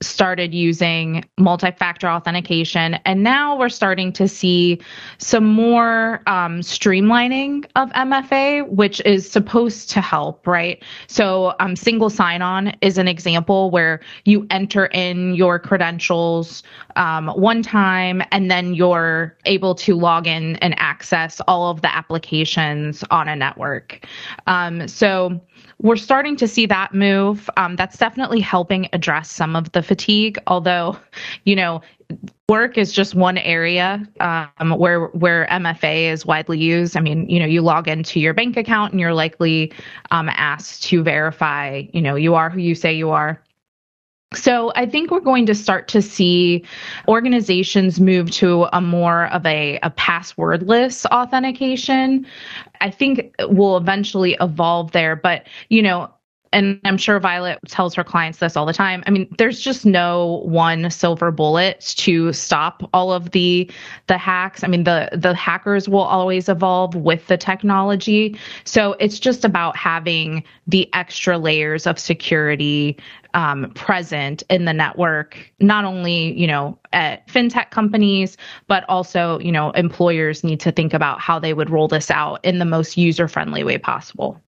started 0.06 0.54
using 0.54 1.24
multi 1.38 1.72
factor 1.72 2.08
authentication. 2.08 2.96
And 3.06 3.24
now 3.24 3.58
we're 3.58 3.70
starting 3.70 4.12
to 4.14 4.28
see 4.28 4.80
some 5.18 5.46
more 5.46 6.22
um, 6.28 6.62
streamlining 6.62 7.66
of 7.76 7.90
MFA, 7.92 8.68
which 8.70 9.02
is 9.06 9.30
supposed 9.30 9.90
to 9.92 10.02
help, 10.02 10.46
right? 10.48 10.84
So, 11.08 11.54
um, 11.60 11.76
single 11.76 12.10
sign 12.10 12.42
on 12.42 12.74
is 12.82 12.98
an 12.98 13.08
example 13.08 13.72
where 13.72 14.00
you 14.26 14.46
enter 14.50 14.88
in 14.88 15.36
your 15.36 15.60
credentials 15.60 16.64
um, 16.96 17.28
one 17.30 17.64
time 17.64 18.22
and 18.32 18.52
then 18.52 18.74
you're 18.74 19.36
able 19.46 19.76
to 19.76 19.96
log 19.96 20.28
in 20.28 20.56
and 20.58 20.76
access 20.78 21.42
all 21.48 21.70
of 21.70 21.82
the 21.82 21.94
applications 21.94 23.04
on 23.10 23.28
a 23.28 23.36
network. 23.36 24.06
Um, 24.48 24.88
so, 24.88 25.42
we're 25.84 25.98
starting 25.98 26.36
to 26.38 26.48
see 26.48 26.66
that 26.66 26.94
move. 26.94 27.50
Um, 27.58 27.76
that's 27.76 27.98
definitely 27.98 28.40
helping 28.40 28.88
address 28.94 29.30
some 29.30 29.56
of 29.56 29.72
the 29.74 29.84
fatigue. 29.84 30.40
Although, 30.48 30.98
you 31.44 31.56
know, 31.56 31.82
work 32.50 32.78
is 32.78 32.94
just 32.94 33.16
one 33.16 33.38
area 33.38 34.02
um, 34.22 34.72
where 34.72 35.08
where 35.08 35.46
MFA 35.52 36.12
is 36.12 36.26
widely 36.26 36.58
used. 36.58 36.96
I 36.96 37.02
mean, 37.02 37.30
you 37.30 37.38
know, 37.38 37.46
you 37.46 37.62
log 37.62 37.88
into 37.88 38.20
your 38.20 38.34
bank 38.34 38.56
account 38.56 38.94
and 38.94 39.00
you're 39.00 39.14
likely 39.14 39.74
um, 40.12 40.30
asked 40.30 40.84
to 40.84 41.04
verify, 41.04 41.84
you 41.94 42.02
know, 42.02 42.16
you 42.16 42.34
are 42.34 42.50
who 42.50 42.60
you 42.60 42.76
say 42.76 42.94
you 42.94 43.10
are. 43.10 43.44
So 44.36 44.72
I 44.76 44.86
think 44.86 45.12
we're 45.12 45.20
going 45.20 45.46
to 45.46 45.56
start 45.56 45.88
to 45.90 46.02
see 46.02 46.64
organizations 47.08 48.00
move 48.00 48.32
to 48.32 48.68
a 48.74 48.82
more 48.82 49.28
of 49.28 49.46
a, 49.46 49.80
a 49.84 49.92
passwordless 49.92 51.06
authentication. 51.08 52.26
I 52.84 52.90
think 52.92 53.34
will 53.40 53.78
eventually 53.78 54.38
evolve 54.42 54.92
there, 54.92 55.16
but 55.16 55.48
you 55.70 55.82
know, 55.82 56.14
and 56.54 56.80
I'm 56.86 56.98
sure 56.98 57.20
Violet 57.20 57.60
tells 57.68 57.96
her 57.96 58.04
clients 58.04 58.40
this 58.40 58.56
all 58.56 58.66
the 58.66 58.74
time. 58.74 59.04
I 59.08 59.10
mean, 59.10 59.28
there's 59.38 59.60
just 59.60 59.86
no 59.86 60.42
one 60.46 60.90
silver 60.90 61.32
bullet 61.32 61.82
to 61.98 62.32
stop 62.34 62.90
all 62.94 63.12
of 63.12 63.32
the 63.32 63.70
the 64.08 64.18
hacks. 64.18 64.64
I 64.64 64.68
mean, 64.68 64.84
the 64.84 65.10
the 65.12 65.34
hackers 65.34 65.90
will 65.90 66.02
always 66.04 66.48
evolve 66.48 66.96
with 66.96 67.28
the 67.28 67.38
technology. 67.38 68.38
So 68.64 68.94
it's 69.00 69.20
just 69.20 69.44
about 69.44 69.76
having 69.76 70.44
the 70.68 70.90
extra 70.94 71.38
layers 71.38 71.88
of 71.88 72.00
security 72.00 72.98
um, 73.34 73.72
present 73.72 74.44
in 74.50 74.66
the 74.66 74.74
network, 74.74 75.38
not 75.60 75.86
only, 75.86 76.38
you 76.40 76.46
know, 76.46 76.78
at 76.92 77.28
fintech 77.28 77.72
companies, 77.72 78.38
but 78.68 78.86
also, 78.88 79.40
you 79.40 79.52
know, 79.52 79.72
employers 79.72 80.44
need 80.44 80.60
to 80.60 80.72
think 80.72 80.94
about 80.94 81.20
how 81.20 81.40
they 81.40 81.54
would 81.54 81.70
roll 81.70 81.88
this 81.88 82.12
out 82.12 82.44
in 82.46 82.60
the 82.60 82.66
most 82.66 82.98
user 82.98 83.28
friendly 83.28 83.64
way 83.64 83.78
possible. 83.78 84.43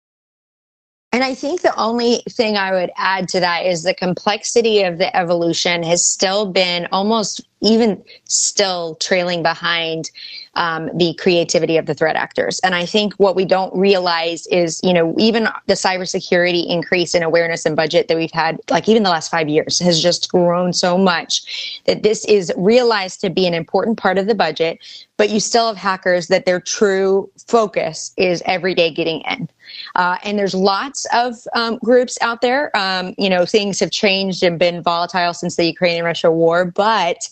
And 1.15 1.23
I 1.23 1.35
think 1.35 1.61
the 1.61 1.79
only 1.79 2.23
thing 2.31 2.57
I 2.57 2.73
would 2.73 2.91
add 2.97 3.29
to 3.31 3.41
that 3.41 3.67
is 3.67 3.83
the 3.83 3.93
complexity 3.93 4.83
of 4.83 4.97
the 4.97 5.15
evolution 5.15 5.83
has 5.83 6.03
still 6.03 6.47
been 6.47 6.89
almost 6.91 7.43
even 7.61 8.03
still 8.25 8.95
trailing 8.97 9.43
behind 9.43 10.11
um, 10.55 10.91
the 10.97 11.15
creativity 11.21 11.77
of 11.77 11.85
the 11.85 11.93
threat 11.93 12.17
actors. 12.17 12.61
And 12.61 12.75
I 12.75 12.87
think 12.87 13.13
what 13.15 13.37
we 13.37 13.45
don't 13.45 13.75
realize 13.77 14.47
is, 14.47 14.81
you 14.83 14.93
know, 14.95 15.15
even 15.19 15.49
the 15.67 15.75
cybersecurity 15.75 16.67
increase 16.67 17.15
in 17.15 17.23
awareness 17.23 17.67
and 17.67 17.77
budget 17.77 18.09
that 18.09 18.17
we've 18.17 18.33
had, 18.33 18.59
like 18.71 18.89
even 18.89 19.03
the 19.03 19.11
last 19.11 19.31
five 19.31 19.51
years, 19.51 19.79
has 19.81 20.03
just 20.03 20.31
grown 20.31 20.73
so 20.73 20.97
much 20.97 21.83
that 21.85 22.03
this 22.03 22.25
is 22.25 22.51
realized 22.57 23.21
to 23.21 23.29
be 23.29 23.47
an 23.47 23.55
important 23.55 23.99
part 23.99 24.17
of 24.17 24.27
the 24.27 24.35
budget. 24.35 24.79
But 25.19 25.29
you 25.29 25.41
still 25.41 25.69
have 25.69 25.77
hackers 25.77 26.29
that 26.29 26.47
their 26.47 26.59
true 26.61 27.31
focus 27.47 28.13
is 28.17 28.43
every 28.47 28.75
day 28.75 28.91
getting 28.91 29.21
in. 29.31 29.49
Uh, 29.95 30.17
and 30.25 30.39
there's 30.39 30.55
lots 30.55 31.07
of 31.13 31.35
um, 31.55 31.79
groups 31.79 32.19
out 32.21 32.41
there. 32.41 32.75
Um, 32.77 33.15
you 33.19 33.29
know, 33.29 33.45
things 33.45 33.81
have 33.81 33.91
changed 33.91 34.43
and 34.43 34.59
been 34.59 34.83
volatile 34.83 35.35
since 35.35 35.57
the 35.57 35.67
Ukraine 35.67 35.97
and 35.97 36.05
Russia 36.05 36.31
war. 36.31 36.65
But 36.65 37.29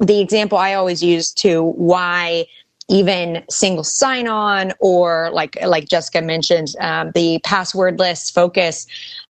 the 0.00 0.20
example 0.20 0.58
I 0.58 0.74
always 0.74 1.02
use 1.02 1.32
to 1.34 1.64
why 1.64 2.46
even 2.88 3.44
single 3.50 3.84
sign-on 3.84 4.72
or 4.80 5.30
like 5.32 5.58
like 5.62 5.88
Jessica 5.88 6.22
mentioned, 6.22 6.74
um, 6.80 7.12
the 7.14 7.40
passwordless 7.44 8.32
focus 8.32 8.86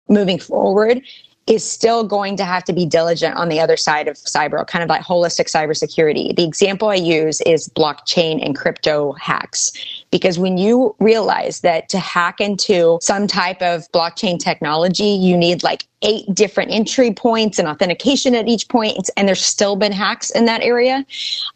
moving 0.07 0.39
forward 0.39 1.01
is 1.47 1.63
still 1.63 2.03
going 2.03 2.35
to 2.35 2.43
have 2.43 2.63
to 2.65 2.73
be 2.73 2.85
diligent 2.85 3.35
on 3.35 3.47
the 3.47 3.59
other 3.59 3.77
side 3.77 4.07
of 4.07 4.15
cyber, 4.17 4.67
kind 4.67 4.83
of 4.83 4.89
like 4.89 5.01
holistic 5.01 5.49
cybersecurity. 5.49 6.35
The 6.35 6.43
example 6.43 6.89
I 6.89 6.95
use 6.95 7.41
is 7.41 7.69
blockchain 7.69 8.45
and 8.45 8.55
crypto 8.55 9.13
hacks. 9.13 9.71
Because 10.11 10.39
when 10.39 10.57
you 10.57 10.95
realize 10.99 11.61
that 11.61 11.89
to 11.89 11.99
hack 11.99 12.39
into 12.39 12.97
some 13.01 13.27
type 13.27 13.61
of 13.61 13.91
blockchain 13.91 14.39
technology, 14.39 15.03
you 15.03 15.35
need 15.35 15.63
like 15.63 15.85
eight 16.03 16.31
different 16.33 16.71
entry 16.71 17.11
points 17.11 17.57
and 17.57 17.67
authentication 17.67 18.35
at 18.35 18.47
each 18.47 18.69
point, 18.69 19.09
and 19.17 19.27
there's 19.27 19.43
still 19.43 19.75
been 19.75 19.91
hacks 19.91 20.29
in 20.29 20.45
that 20.45 20.61
area, 20.61 21.03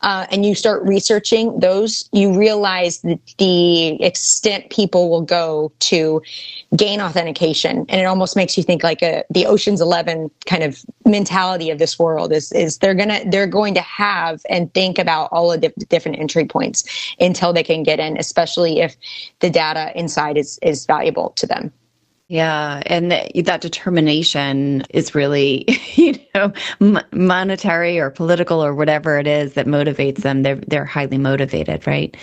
uh, 0.01 0.25
and 0.31 0.43
you 0.43 0.55
start 0.55 0.81
researching 0.83 1.59
those, 1.59 2.09
you 2.11 2.35
realize 2.35 3.01
that 3.01 3.19
the 3.37 4.01
extent 4.03 4.67
people 4.71 5.11
will 5.11 5.21
go 5.21 5.71
to 5.79 6.19
gain 6.75 6.99
authentication, 6.99 7.85
and 7.87 8.01
it 8.01 8.05
almost 8.05 8.35
makes 8.35 8.57
you 8.57 8.63
think 8.63 8.83
like 8.83 9.03
a 9.03 9.23
the 9.29 9.45
Ocean's 9.45 9.79
Eleven 9.79 10.31
kind 10.47 10.63
of 10.63 10.83
mentality 11.05 11.69
of 11.69 11.77
this 11.77 11.99
world 11.99 12.31
is 12.33 12.51
is 12.53 12.79
they're 12.79 12.95
gonna 12.95 13.21
they're 13.29 13.45
going 13.45 13.75
to 13.75 13.81
have 13.81 14.41
and 14.49 14.73
think 14.73 14.97
about 14.97 15.29
all 15.31 15.51
of 15.51 15.61
the 15.61 15.69
different 15.89 16.17
entry 16.17 16.45
points 16.45 16.83
until 17.19 17.53
they 17.53 17.63
can 17.63 17.83
get 17.83 17.99
in, 17.99 18.17
especially 18.17 18.40
if 18.45 18.95
the 19.39 19.49
data 19.49 19.91
inside 19.95 20.37
is 20.37 20.59
is 20.61 20.85
valuable 20.85 21.31
to 21.37 21.47
them. 21.47 21.71
Yeah, 22.31 22.81
and 22.85 23.11
that 23.11 23.59
determination 23.59 24.83
is 24.91 25.13
really, 25.13 25.65
you 25.95 26.17
know, 26.33 26.53
monetary 27.11 27.99
or 27.99 28.09
political 28.09 28.63
or 28.63 28.73
whatever 28.73 29.19
it 29.19 29.27
is 29.27 29.53
that 29.55 29.65
motivates 29.67 30.19
them. 30.19 30.43
They're 30.43 30.61
they're 30.67 30.85
highly 30.85 31.17
motivated, 31.17 31.85
right? 31.85 32.15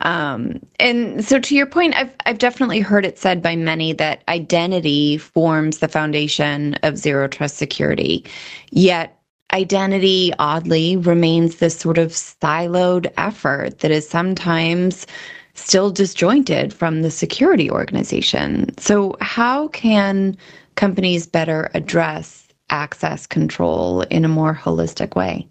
Um, 0.00 0.58
and 0.80 1.22
so, 1.22 1.38
to 1.38 1.54
your 1.54 1.66
point, 1.66 1.94
I've 1.94 2.14
I've 2.24 2.38
definitely 2.38 2.80
heard 2.80 3.04
it 3.04 3.18
said 3.18 3.42
by 3.42 3.54
many 3.54 3.92
that 3.92 4.22
identity 4.28 5.18
forms 5.18 5.78
the 5.78 5.88
foundation 5.88 6.74
of 6.82 6.96
zero 6.96 7.28
trust 7.28 7.58
security. 7.58 8.24
Yet, 8.70 9.20
identity 9.52 10.32
oddly 10.38 10.96
remains 10.96 11.56
this 11.56 11.78
sort 11.78 11.98
of 11.98 12.12
siloed 12.12 13.12
effort 13.16 13.80
that 13.80 13.90
is 13.90 14.08
sometimes 14.08 15.06
still 15.54 15.90
disjointed 15.90 16.72
from 16.72 17.02
the 17.02 17.10
security 17.10 17.70
organization. 17.70 18.76
So, 18.78 19.16
how 19.20 19.68
can 19.68 20.36
companies 20.74 21.26
better 21.26 21.70
address 21.74 22.48
access 22.70 23.26
control 23.26 24.02
in 24.02 24.24
a 24.24 24.28
more 24.28 24.54
holistic 24.54 25.14
way? 25.14 25.46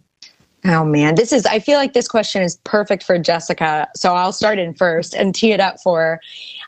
Oh 0.65 0.85
man, 0.85 1.15
this 1.15 1.33
is, 1.33 1.45
I 1.45 1.59
feel 1.59 1.77
like 1.77 1.93
this 1.93 2.07
question 2.07 2.43
is 2.43 2.57
perfect 2.63 3.03
for 3.03 3.17
Jessica. 3.17 3.87
So 3.95 4.13
I'll 4.13 4.33
start 4.33 4.59
in 4.59 4.75
first 4.75 5.15
and 5.15 5.33
tee 5.33 5.53
it 5.53 5.59
up 5.59 5.79
for 5.81 5.99
her. 5.99 6.21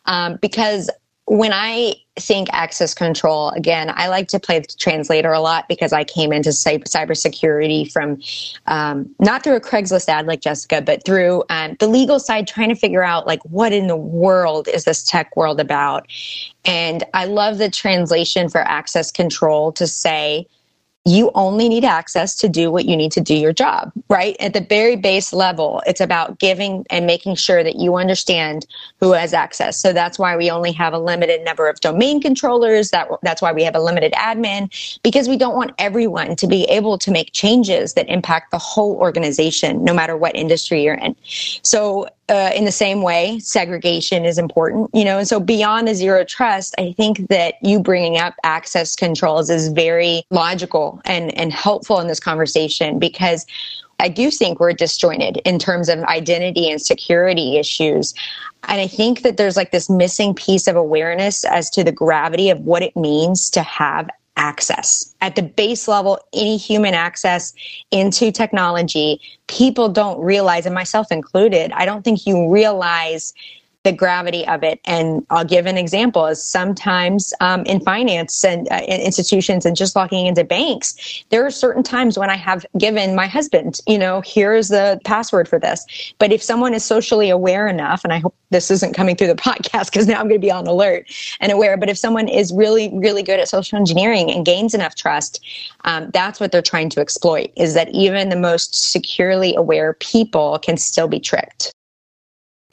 Um, 0.05 0.39
because 0.41 0.89
when 1.33 1.51
I 1.51 1.95
think 2.15 2.47
access 2.51 2.93
control, 2.93 3.49
again, 3.49 3.91
I 3.95 4.07
like 4.07 4.27
to 4.27 4.39
play 4.39 4.59
the 4.59 4.67
translator 4.77 5.33
a 5.33 5.39
lot 5.39 5.67
because 5.67 5.91
I 5.91 6.03
came 6.03 6.31
into 6.31 6.49
cyber 6.49 6.83
cybersecurity 6.83 7.91
from 7.91 8.21
um, 8.67 9.09
not 9.19 9.43
through 9.43 9.55
a 9.55 9.59
Craigslist 9.59 10.07
ad 10.09 10.27
like 10.27 10.41
Jessica, 10.41 10.79
but 10.79 11.03
through 11.05 11.43
um, 11.49 11.75
the 11.79 11.87
legal 11.87 12.19
side, 12.19 12.45
trying 12.45 12.69
to 12.69 12.75
figure 12.75 13.03
out 13.03 13.25
like 13.25 13.41
what 13.45 13.73
in 13.73 13.87
the 13.87 13.97
world 13.97 14.67
is 14.67 14.83
this 14.83 15.03
tech 15.03 15.35
world 15.35 15.59
about. 15.59 16.05
And 16.65 17.03
I 17.15 17.25
love 17.25 17.57
the 17.57 17.71
translation 17.71 18.47
for 18.47 18.61
access 18.61 19.11
control 19.11 19.71
to 19.71 19.87
say, 19.87 20.45
you 21.05 21.31
only 21.35 21.67
need 21.67 21.83
access 21.83 22.33
to 22.35 22.47
do 22.47 22.71
what 22.71 22.85
you 22.85 22.95
need 22.95 23.11
to 23.11 23.19
do 23.19 23.35
your 23.35 23.51
job, 23.51 23.91
right? 24.09 24.37
At 24.39 24.53
the 24.53 24.61
very 24.61 24.95
base 24.95 25.33
level, 25.33 25.83
it's 25.85 25.99
about 25.99 26.39
giving 26.39 26.85
and 26.89 27.05
making 27.05 27.35
sure 27.35 27.61
that 27.61 27.75
you 27.75 27.95
understand 27.95 28.65
who 29.01 29.11
has 29.11 29.33
access. 29.33 29.77
So 29.81 29.91
that's 29.91 30.17
why 30.17 30.37
we 30.37 30.49
only 30.49 30.71
have 30.71 30.93
a 30.93 30.99
limited 30.99 31.43
number 31.43 31.67
of 31.67 31.81
domain 31.81 32.21
controllers. 32.21 32.91
That, 32.91 33.09
that's 33.21 33.41
why 33.41 33.51
we 33.51 33.63
have 33.63 33.75
a 33.75 33.81
limited 33.81 34.13
admin 34.13 34.69
because 35.03 35.27
we 35.27 35.35
don't 35.35 35.55
want 35.55 35.71
everyone 35.77 36.37
to 36.37 36.47
be 36.47 36.63
able 36.65 36.97
to 36.99 37.11
make 37.11 37.33
changes 37.33 37.95
that 37.95 38.07
impact 38.07 38.51
the 38.51 38.57
whole 38.57 38.95
organization, 38.95 39.83
no 39.83 39.93
matter 39.93 40.15
what 40.15 40.33
industry 40.37 40.83
you're 40.83 40.95
in. 40.95 41.17
So 41.63 42.07
uh, 42.29 42.51
in 42.55 42.65
the 42.65 42.71
same 42.71 43.01
way, 43.01 43.39
segregation 43.39 44.25
is 44.25 44.37
important, 44.37 44.89
you 44.93 45.03
know, 45.03 45.17
and 45.17 45.27
so 45.27 45.39
beyond 45.39 45.87
the 45.87 45.95
zero 45.95 46.23
trust, 46.23 46.73
I 46.77 46.93
think 46.93 47.27
that 47.29 47.55
you 47.61 47.79
bringing 47.79 48.17
up 48.17 48.35
access 48.43 48.95
controls 48.95 49.49
is 49.49 49.67
very 49.69 50.23
logical 50.29 51.01
and, 51.05 51.37
and 51.37 51.51
helpful 51.51 51.99
in 51.99 52.07
this 52.07 52.21
conversation 52.21 52.97
because 52.97 53.45
I 53.99 54.07
do 54.07 54.31
think 54.31 54.59
we're 54.59 54.73
disjointed 54.73 55.37
in 55.45 55.59
terms 55.59 55.89
of 55.89 55.99
identity 56.03 56.69
and 56.69 56.81
security 56.81 57.57
issues. 57.57 58.13
And 58.67 58.79
I 58.79 58.87
think 58.87 59.21
that 59.21 59.37
there's 59.37 59.57
like 59.57 59.71
this 59.71 59.89
missing 59.89 60.33
piece 60.33 60.67
of 60.67 60.75
awareness 60.75 61.43
as 61.43 61.69
to 61.71 61.83
the 61.83 61.91
gravity 61.91 62.49
of 62.49 62.59
what 62.61 62.83
it 62.83 62.95
means 62.95 63.49
to 63.51 63.61
have 63.61 64.09
access. 64.35 65.13
At 65.21 65.35
the 65.35 65.41
base 65.41 65.87
level, 65.87 66.19
any 66.33 66.57
human 66.57 66.93
access 66.93 67.53
into 67.91 68.31
technology, 68.31 69.21
people 69.47 69.89
don't 69.89 70.19
realize, 70.19 70.65
and 70.65 70.75
myself 70.75 71.11
included, 71.11 71.71
I 71.73 71.85
don't 71.85 72.03
think 72.03 72.25
you 72.25 72.51
realize 72.51 73.33
the 73.83 73.91
gravity 73.91 74.47
of 74.47 74.63
it. 74.63 74.79
And 74.85 75.25
I'll 75.29 75.43
give 75.43 75.65
an 75.65 75.77
example 75.77 76.25
is 76.25 76.41
sometimes 76.41 77.33
um, 77.41 77.63
in 77.63 77.81
finance 77.81 78.43
and 78.45 78.71
uh, 78.71 78.81
in 78.87 79.01
institutions 79.01 79.65
and 79.65 79.75
just 79.75 79.95
logging 79.95 80.25
into 80.25 80.45
banks, 80.45 81.23
there 81.29 81.45
are 81.45 81.51
certain 81.51 81.83
times 81.83 82.17
when 82.17 82.29
I 82.29 82.37
have 82.37 82.65
given 82.77 83.13
my 83.13 83.27
husband, 83.27 83.79
you 83.85 83.97
know, 83.97 84.21
here's 84.25 84.69
the 84.69 85.01
password 85.03 85.49
for 85.49 85.59
this. 85.59 85.85
But 86.17 86.31
if 86.31 86.41
someone 86.41 86.73
is 86.73 86.85
socially 86.85 87.29
aware 87.29 87.67
enough, 87.67 88.05
and 88.05 88.13
I 88.13 88.19
hope 88.19 88.35
this 88.51 88.71
isn't 88.71 88.93
coming 88.93 89.17
through 89.17 89.27
the 89.27 89.35
podcast 89.43 89.91
because 89.91 90.07
now 90.07 90.19
I'm 90.19 90.29
going 90.29 90.39
to 90.39 90.45
be 90.45 90.51
on 90.51 90.65
alert 90.65 91.11
and 91.41 91.51
aware, 91.51 91.75
but 91.75 91.89
if 91.89 91.97
someone 91.97 92.29
is 92.29 92.53
really, 92.53 92.89
really 92.93 93.23
good 93.23 93.41
at 93.41 93.49
social 93.49 93.77
engineering 93.77 94.31
and 94.31 94.45
gains 94.45 94.73
enough 94.73 94.95
trust, 94.95 95.43
um, 95.83 96.09
that's 96.13 96.39
what 96.39 96.53
they're 96.53 96.61
trying 96.61 96.89
to 96.91 97.01
exploit 97.01 97.51
is 97.57 97.73
that 97.73 97.89
even 97.89 98.29
the 98.29 98.37
most 98.37 98.91
securely 98.91 99.53
aware 99.55 99.93
people 99.95 100.57
can 100.59 100.77
still 100.77 101.09
be 101.09 101.19
tricked. 101.19 101.73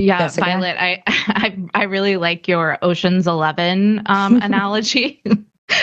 Yeah? 0.00 0.28
Violet, 0.28 0.76
I, 0.78 1.02
I 1.06 1.58
I 1.74 1.82
really 1.84 2.16
like 2.16 2.48
your 2.48 2.78
Ocean's 2.82 3.26
Eleven 3.26 4.02
um, 4.06 4.36
analogy. 4.42 5.22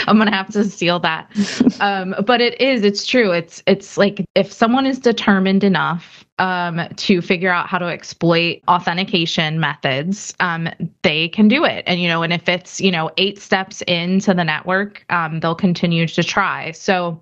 I'm 0.07 0.17
gonna 0.17 0.35
have 0.35 0.51
to 0.53 0.63
steal 0.65 0.99
that. 0.99 1.31
Um, 1.79 2.15
but 2.25 2.41
it 2.41 2.59
is, 2.59 2.83
it's 2.83 3.05
true. 3.05 3.31
It's 3.31 3.63
it's 3.67 3.97
like 3.97 4.25
if 4.35 4.51
someone 4.51 4.85
is 4.85 4.99
determined 4.99 5.63
enough 5.63 6.25
um, 6.39 6.81
to 6.97 7.21
figure 7.21 7.51
out 7.51 7.67
how 7.67 7.77
to 7.77 7.85
exploit 7.85 8.61
authentication 8.67 9.59
methods, 9.59 10.33
um, 10.39 10.69
they 11.01 11.29
can 11.29 11.47
do 11.47 11.65
it. 11.65 11.83
And 11.87 12.01
you 12.01 12.07
know, 12.07 12.21
and 12.21 12.33
if 12.33 12.49
it's 12.49 12.81
you 12.81 12.91
know 12.91 13.11
eight 13.17 13.39
steps 13.39 13.81
into 13.83 14.33
the 14.33 14.43
network, 14.43 15.05
um, 15.09 15.39
they'll 15.39 15.55
continue 15.55 16.07
to 16.07 16.23
try. 16.23 16.71
So, 16.71 17.21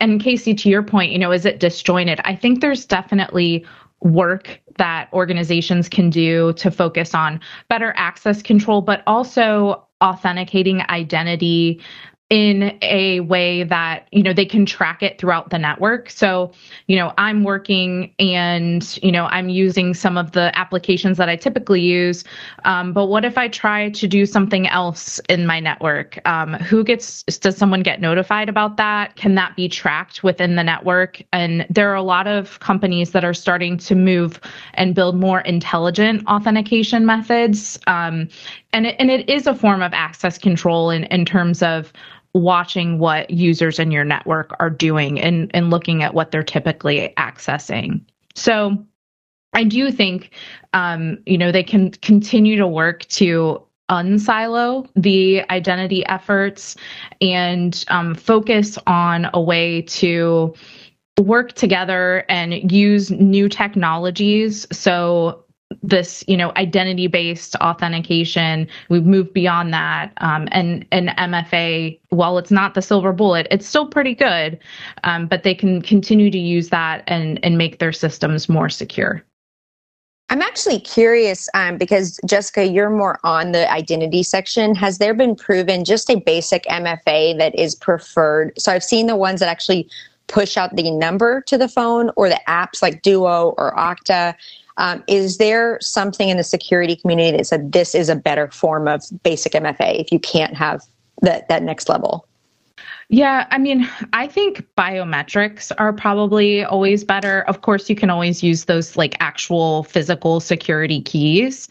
and 0.00 0.20
Kacy, 0.20 0.56
to 0.58 0.68
your 0.68 0.82
point, 0.82 1.12
you 1.12 1.18
know, 1.18 1.32
is 1.32 1.46
it 1.46 1.60
disjointed? 1.60 2.20
I 2.24 2.36
think 2.36 2.60
there's 2.60 2.84
definitely 2.84 3.64
work 4.00 4.60
that 4.78 5.08
organizations 5.12 5.88
can 5.88 6.10
do 6.10 6.52
to 6.54 6.70
focus 6.70 7.14
on 7.14 7.40
better 7.68 7.92
access 7.96 8.42
control, 8.42 8.80
but 8.82 9.02
also 9.06 9.82
authenticating 10.02 10.82
identity 10.90 11.80
in 12.28 12.76
a 12.82 13.20
way 13.20 13.62
that 13.62 14.08
you 14.10 14.20
know 14.20 14.32
they 14.32 14.44
can 14.44 14.66
track 14.66 15.00
it 15.00 15.16
throughout 15.16 15.50
the 15.50 15.58
network. 15.58 16.10
So 16.10 16.50
you 16.88 16.96
know 16.96 17.12
i'm 17.18 17.44
working 17.44 18.12
and 18.18 18.98
you 19.00 19.12
know 19.12 19.26
i'm 19.26 19.48
using 19.48 19.94
some 19.94 20.18
of 20.18 20.32
the 20.32 20.50
applications 20.58 21.18
that 21.18 21.28
i 21.28 21.36
typically 21.36 21.80
use. 21.80 22.24
Um, 22.64 22.92
but 22.92 23.06
what 23.06 23.24
if 23.24 23.38
i 23.38 23.46
try 23.46 23.90
to 23.90 24.08
do 24.08 24.26
something 24.26 24.66
else 24.66 25.20
in 25.28 25.46
my 25.46 25.60
network? 25.60 26.18
Um, 26.26 26.54
who 26.54 26.82
gets 26.82 27.22
does 27.22 27.56
someone 27.56 27.84
get 27.84 28.00
notified 28.00 28.48
about 28.48 28.76
that? 28.76 29.14
Can 29.14 29.36
that 29.36 29.54
be 29.54 29.68
tracked 29.68 30.24
within 30.24 30.56
the 30.56 30.64
network? 30.64 31.22
And 31.32 31.64
there 31.70 31.92
are 31.92 31.94
a 31.94 32.02
lot 32.02 32.26
of 32.26 32.58
companies 32.58 33.12
that 33.12 33.24
are 33.24 33.34
starting 33.34 33.76
to 33.78 33.94
move 33.94 34.40
and 34.74 34.96
build 34.96 35.14
more 35.14 35.42
intelligent 35.42 36.26
authentication 36.26 37.06
methods. 37.06 37.78
Um, 37.86 38.28
and 38.72 38.86
it, 38.88 38.96
and 38.98 39.10
it 39.10 39.28
is 39.30 39.46
a 39.46 39.54
form 39.54 39.80
of 39.80 39.94
access 39.94 40.36
control 40.36 40.90
in, 40.90 41.04
in 41.04 41.24
terms 41.24 41.62
of 41.62 41.92
watching 42.36 42.98
what 42.98 43.30
users 43.30 43.78
in 43.78 43.90
your 43.90 44.04
network 44.04 44.54
are 44.60 44.70
doing 44.70 45.20
and, 45.20 45.50
and 45.54 45.70
looking 45.70 46.02
at 46.02 46.14
what 46.14 46.30
they're 46.30 46.42
typically 46.42 47.12
accessing. 47.16 48.00
So 48.34 48.84
I 49.52 49.64
do 49.64 49.90
think, 49.90 50.32
um, 50.72 51.18
you 51.26 51.38
know, 51.38 51.50
they 51.50 51.62
can 51.62 51.90
continue 51.92 52.56
to 52.56 52.66
work 52.66 53.04
to 53.06 53.62
unsilo 53.90 54.88
the 54.96 55.48
identity 55.50 56.04
efforts 56.06 56.76
and 57.20 57.84
um, 57.88 58.14
focus 58.14 58.78
on 58.86 59.30
a 59.32 59.40
way 59.40 59.82
to 59.82 60.54
work 61.20 61.52
together 61.52 62.24
and 62.28 62.70
use 62.70 63.10
new 63.10 63.48
technologies 63.48 64.66
so 64.70 65.44
this 65.82 66.24
you 66.28 66.36
know 66.36 66.52
identity 66.56 67.08
based 67.08 67.56
authentication 67.56 68.68
we've 68.88 69.04
moved 69.04 69.32
beyond 69.32 69.74
that 69.74 70.12
um, 70.18 70.48
and 70.52 70.86
and 70.92 71.08
mfa 71.08 71.98
while 72.10 72.38
it's 72.38 72.52
not 72.52 72.74
the 72.74 72.82
silver 72.82 73.12
bullet 73.12 73.48
it's 73.50 73.66
still 73.66 73.86
pretty 73.86 74.14
good 74.14 74.58
um, 75.02 75.26
but 75.26 75.42
they 75.42 75.54
can 75.54 75.82
continue 75.82 76.30
to 76.30 76.38
use 76.38 76.68
that 76.68 77.02
and 77.08 77.40
and 77.44 77.58
make 77.58 77.78
their 77.78 77.92
systems 77.92 78.48
more 78.48 78.68
secure 78.68 79.24
I'm 80.28 80.42
actually 80.42 80.80
curious 80.80 81.48
um, 81.54 81.78
because 81.78 82.18
Jessica, 82.26 82.66
you're 82.66 82.90
more 82.90 83.20
on 83.22 83.52
the 83.52 83.70
identity 83.70 84.24
section. 84.24 84.74
Has 84.74 84.98
there 84.98 85.14
been 85.14 85.36
proven 85.36 85.84
just 85.84 86.10
a 86.10 86.16
basic 86.16 86.64
MFA 86.64 87.38
that 87.38 87.56
is 87.56 87.76
preferred? 87.76 88.52
So 88.58 88.72
I've 88.72 88.82
seen 88.82 89.06
the 89.06 89.14
ones 89.14 89.38
that 89.38 89.48
actually 89.48 89.88
push 90.26 90.56
out 90.56 90.74
the 90.74 90.90
number 90.90 91.42
to 91.42 91.56
the 91.56 91.68
phone 91.68 92.10
or 92.16 92.28
the 92.28 92.40
apps 92.48 92.82
like 92.82 93.02
Duo 93.02 93.54
or 93.56 93.72
Okta. 93.76 94.34
Um, 94.78 95.02
is 95.06 95.38
there 95.38 95.78
something 95.80 96.28
in 96.28 96.36
the 96.36 96.44
security 96.44 96.96
community 96.96 97.36
that 97.36 97.46
said 97.46 97.72
this 97.72 97.94
is 97.94 98.08
a 98.08 98.16
better 98.16 98.50
form 98.50 98.88
of 98.88 99.02
basic 99.22 99.52
MFA 99.52 100.00
if 100.00 100.12
you 100.12 100.18
can't 100.18 100.54
have 100.54 100.82
that 101.22 101.48
that 101.48 101.62
next 101.62 101.88
level? 101.88 102.26
Yeah, 103.08 103.46
I 103.52 103.58
mean, 103.58 103.88
I 104.12 104.26
think 104.26 104.66
biometrics 104.76 105.70
are 105.78 105.92
probably 105.92 106.64
always 106.64 107.04
better. 107.04 107.42
Of 107.42 107.62
course, 107.62 107.88
you 107.88 107.94
can 107.94 108.10
always 108.10 108.42
use 108.42 108.64
those 108.64 108.96
like 108.96 109.16
actual 109.20 109.84
physical 109.84 110.40
security 110.40 111.00
keys, 111.02 111.68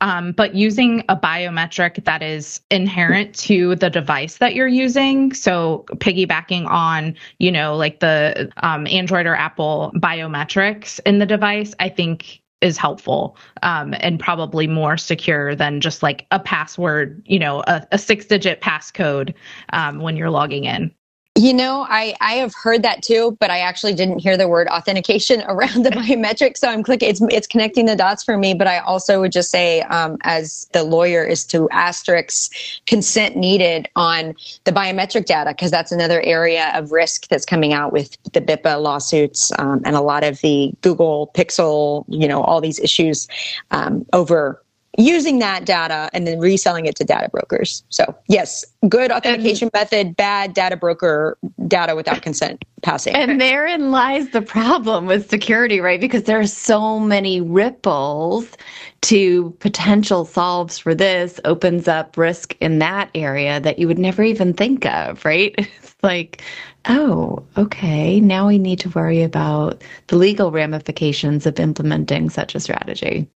um, 0.00 0.32
but 0.32 0.54
using 0.54 1.04
a 1.10 1.16
biometric 1.16 2.02
that 2.04 2.22
is 2.22 2.62
inherent 2.70 3.34
to 3.40 3.74
the 3.76 3.90
device 3.90 4.38
that 4.38 4.54
you're 4.54 4.66
using. 4.66 5.34
So, 5.34 5.84
piggybacking 5.96 6.66
on, 6.66 7.14
you 7.38 7.52
know, 7.52 7.76
like 7.76 8.00
the 8.00 8.50
um, 8.58 8.86
Android 8.86 9.26
or 9.26 9.34
Apple 9.34 9.92
biometrics 9.96 11.00
in 11.04 11.18
the 11.18 11.26
device, 11.26 11.74
I 11.80 11.90
think 11.90 12.40
is 12.60 12.76
helpful 12.76 13.36
um, 13.62 13.94
and 14.00 14.18
probably 14.18 14.66
more 14.66 14.96
secure 14.96 15.54
than 15.54 15.80
just 15.80 16.02
like 16.02 16.26
a 16.30 16.40
password, 16.40 17.22
you 17.24 17.38
know, 17.38 17.62
a, 17.66 17.86
a 17.92 17.98
six 17.98 18.26
digit 18.26 18.60
passcode 18.60 19.34
um, 19.72 20.00
when 20.00 20.16
you're 20.16 20.30
logging 20.30 20.64
in. 20.64 20.92
You 21.38 21.54
know, 21.54 21.86
I, 21.88 22.16
I 22.20 22.32
have 22.32 22.52
heard 22.52 22.82
that 22.82 23.00
too, 23.00 23.36
but 23.38 23.48
I 23.48 23.60
actually 23.60 23.94
didn't 23.94 24.18
hear 24.18 24.36
the 24.36 24.48
word 24.48 24.66
authentication 24.66 25.40
around 25.46 25.84
the 25.84 25.90
biometric. 25.92 26.56
So 26.56 26.68
I'm 26.68 26.82
clicking, 26.82 27.08
it's, 27.08 27.20
it's 27.30 27.46
connecting 27.46 27.86
the 27.86 27.94
dots 27.94 28.24
for 28.24 28.36
me. 28.36 28.54
But 28.54 28.66
I 28.66 28.78
also 28.78 29.20
would 29.20 29.30
just 29.30 29.52
say, 29.52 29.82
um, 29.82 30.18
as 30.22 30.68
the 30.72 30.82
lawyer, 30.82 31.22
is 31.22 31.44
to 31.46 31.70
asterisk 31.70 32.52
consent 32.86 33.36
needed 33.36 33.88
on 33.94 34.34
the 34.64 34.72
biometric 34.72 35.26
data, 35.26 35.50
because 35.50 35.70
that's 35.70 35.92
another 35.92 36.20
area 36.22 36.72
of 36.74 36.90
risk 36.90 37.28
that's 37.28 37.44
coming 37.44 37.72
out 37.72 37.92
with 37.92 38.20
the 38.32 38.40
BIPA 38.40 38.82
lawsuits 38.82 39.52
um, 39.60 39.80
and 39.84 39.94
a 39.94 40.00
lot 40.00 40.24
of 40.24 40.40
the 40.40 40.72
Google 40.80 41.30
Pixel, 41.34 42.04
you 42.08 42.26
know, 42.26 42.42
all 42.42 42.60
these 42.60 42.80
issues 42.80 43.28
um, 43.70 44.04
over 44.12 44.60
using 44.98 45.38
that 45.38 45.64
data 45.64 46.10
and 46.12 46.26
then 46.26 46.40
reselling 46.40 46.84
it 46.86 46.96
to 46.96 47.04
data 47.04 47.28
brokers. 47.30 47.84
So, 47.88 48.14
yes, 48.28 48.64
good 48.88 49.12
authentication 49.12 49.70
and, 49.72 49.80
method, 49.80 50.16
bad 50.16 50.54
data 50.54 50.76
broker 50.76 51.38
data 51.68 51.94
without 51.94 52.20
consent 52.20 52.64
passing. 52.82 53.14
And 53.14 53.40
therein 53.40 53.92
lies 53.92 54.30
the 54.30 54.42
problem 54.42 55.06
with 55.06 55.30
security, 55.30 55.80
right? 55.80 56.00
Because 56.00 56.24
there 56.24 56.40
are 56.40 56.46
so 56.46 56.98
many 56.98 57.40
ripples 57.40 58.48
to 59.02 59.50
potential 59.60 60.24
solves 60.24 60.78
for 60.78 60.94
this, 60.94 61.38
opens 61.44 61.86
up 61.86 62.16
risk 62.16 62.56
in 62.60 62.80
that 62.80 63.10
area 63.14 63.60
that 63.60 63.78
you 63.78 63.86
would 63.86 63.98
never 63.98 64.24
even 64.24 64.52
think 64.52 64.84
of, 64.84 65.24
right? 65.24 65.54
It's 65.88 66.04
like, 66.04 66.42
oh, 66.88 67.44
okay, 67.56 68.20
now 68.20 68.46
we 68.46 68.56
need 68.56 68.78
to 68.80 68.88
worry 68.90 69.22
about 69.22 69.82
the 70.06 70.16
legal 70.16 70.52
ramifications 70.52 71.44
of 71.44 71.58
implementing 71.58 72.30
such 72.30 72.54
a 72.54 72.60
strategy. 72.60 73.28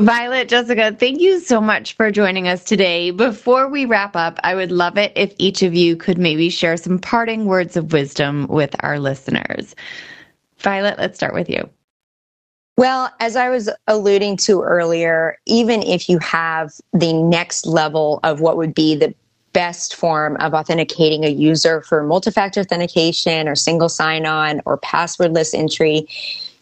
Violet, 0.00 0.48
Jessica, 0.48 0.96
thank 0.98 1.20
you 1.20 1.38
so 1.38 1.60
much 1.60 1.94
for 1.94 2.10
joining 2.10 2.48
us 2.48 2.64
today. 2.64 3.12
Before 3.12 3.68
we 3.68 3.84
wrap 3.84 4.16
up, 4.16 4.40
I 4.42 4.56
would 4.56 4.72
love 4.72 4.98
it 4.98 5.12
if 5.14 5.32
each 5.38 5.62
of 5.62 5.72
you 5.72 5.94
could 5.94 6.18
maybe 6.18 6.50
share 6.50 6.76
some 6.76 6.98
parting 6.98 7.44
words 7.44 7.76
of 7.76 7.92
wisdom 7.92 8.48
with 8.48 8.74
our 8.80 8.98
listeners. 8.98 9.76
Violet, 10.58 10.98
let's 10.98 11.16
start 11.16 11.32
with 11.32 11.48
you. 11.48 11.70
Well, 12.76 13.08
as 13.20 13.36
I 13.36 13.50
was 13.50 13.70
alluding 13.86 14.38
to 14.38 14.62
earlier, 14.62 15.38
even 15.46 15.80
if 15.84 16.08
you 16.08 16.18
have 16.18 16.72
the 16.92 17.12
next 17.12 17.64
level 17.64 18.18
of 18.24 18.40
what 18.40 18.56
would 18.56 18.74
be 18.74 18.96
the 18.96 19.14
best 19.52 19.94
form 19.94 20.36
of 20.38 20.54
authenticating 20.54 21.24
a 21.24 21.28
user 21.28 21.82
for 21.82 22.02
multi 22.02 22.32
factor 22.32 22.62
authentication 22.62 23.46
or 23.46 23.54
single 23.54 23.88
sign 23.88 24.26
on 24.26 24.60
or 24.66 24.76
passwordless 24.78 25.54
entry, 25.54 26.08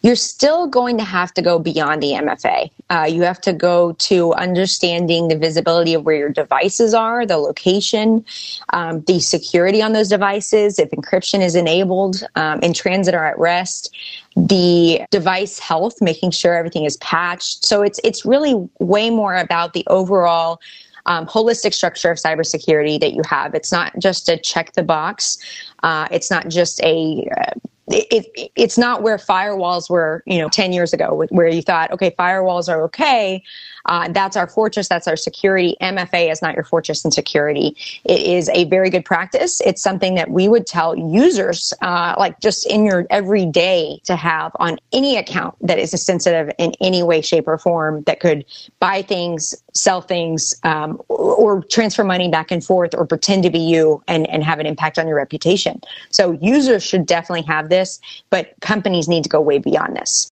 you're 0.03 0.17
still 0.17 0.67
going 0.67 0.99
to 0.99 1.05
have 1.05 1.33
to 1.35 1.43
go 1.43 1.59
beyond 1.59 2.03
the 2.03 2.13
MFA. 2.13 2.71
Uh, 2.91 3.07
you 3.09 3.23
have 3.23 3.41
to 3.43 3.53
go 3.53 3.93
to 3.93 4.35
understanding 4.35 5.29
the 5.29 5.39
visibility 5.39 5.95
of 5.95 6.05
where 6.05 6.17
your 6.17 6.29
devices 6.29 6.93
are, 6.93 7.25
the 7.25 7.37
location, 7.37 8.25
um, 8.73 9.03
the 9.03 9.21
security 9.21 9.81
on 9.81 9.93
those 9.93 10.09
devices, 10.09 10.79
if 10.79 10.91
encryption 10.91 11.41
is 11.41 11.55
enabled 11.55 12.25
um, 12.35 12.61
in 12.61 12.73
transit 12.73 13.15
or 13.15 13.25
at 13.25 13.39
rest, 13.39 13.95
the 14.37 15.03
device 15.11 15.59
health, 15.59 16.01
making 16.01 16.33
sure 16.33 16.55
everything 16.55 16.85
is 16.85 16.97
patched. 16.99 17.65
So 17.65 17.83
it's 17.83 18.01
it's 18.03 18.25
really 18.25 18.69
way 18.81 19.11
more 19.11 19.37
about 19.37 19.73
the 19.73 19.85
overall 19.87 20.61
um, 21.07 21.27
holistic 21.27 21.75
structure 21.75 22.11
of 22.11 22.19
cybersecurity 22.19 23.01
that 23.01 23.13
you 23.13 23.23
have. 23.29 23.55
It's 23.55 23.73
not 23.73 23.93
just 23.99 24.29
a 24.29 24.37
check 24.37 24.73
the 24.73 24.83
box. 24.83 25.39
Uh, 25.83 26.09
it's 26.11 26.31
not 26.31 26.49
just 26.49 26.81
a 26.83 27.29
uh, 27.39 27.53
it, 27.89 28.27
it, 28.35 28.51
it's 28.55 28.79
not 28.79 29.03
where 29.03 29.17
firewalls 29.17 29.91
were, 29.91 30.23
you 30.27 30.39
know, 30.39 30.49
10 30.49 30.73
years 30.73 30.93
ago, 30.93 31.27
where 31.31 31.49
you 31.49 31.63
thought, 31.63 31.91
okay, 31.91 32.15
firewalls 32.19 32.69
are 32.69 32.83
okay, 32.85 33.43
uh, 33.87 34.09
that's 34.09 34.37
our 34.37 34.47
fortress. 34.47 34.89
That's 34.89 35.09
our 35.09 35.17
security. 35.17 35.77
MFA 35.81 36.31
is 36.31 36.43
not 36.43 36.55
your 36.55 36.65
fortress 36.65 37.05
and 37.05 37.13
security. 37.13 37.77
It 38.05 38.21
is 38.21 38.49
a 38.51 38.65
very 38.65 38.91
good 38.91 39.05
practice. 39.05 39.61
It's 39.61 39.83
something 39.83 40.15
that 40.17 40.31
we 40.31 40.49
would 40.49 40.67
tell 40.67 40.97
users, 40.97 41.73
uh, 41.83 42.15
like 42.19 42.41
just 42.41 42.67
in 42.67 42.85
your 42.85 43.07
everyday 43.11 44.01
to 44.05 44.17
have 44.17 44.53
on 44.57 44.79
any 44.93 45.17
account 45.17 45.55
that 45.61 45.79
is 45.79 45.91
sensitive 45.91 46.51
in 46.59 46.73
any 46.81 47.03
way, 47.03 47.21
shape, 47.21 47.47
or 47.47 47.59
form 47.59 48.03
that 48.05 48.21
could 48.21 48.45
buy 48.81 49.03
things, 49.03 49.55
sell 49.75 50.01
things, 50.01 50.55
um, 50.65 51.01
or, 51.09 51.35
or 51.35 51.63
transfer 51.65 52.05
money 52.05 52.29
back 52.29 52.51
and 52.51 52.65
forth 52.65 52.95
or 52.95 53.07
pretend 53.07 53.43
to 53.43 53.51
be 53.51 53.59
you 53.59 54.03
and, 54.09 54.29
and 54.31 54.43
have 54.43 54.59
an 54.59 54.67
impact 54.67 54.99
on 54.99 55.07
your 55.07 55.17
reputation. 55.17 55.81
So 56.11 56.33
users 56.41 56.83
should 56.83 57.07
definitely 57.07 57.43
have 57.43 57.69
this, 57.69 58.01
but 58.31 58.55
companies 58.61 59.09
need 59.09 59.25
to 59.25 59.29
go 59.29 59.41
way 59.41 59.59
beyond 59.59 59.97
this. 59.97 60.32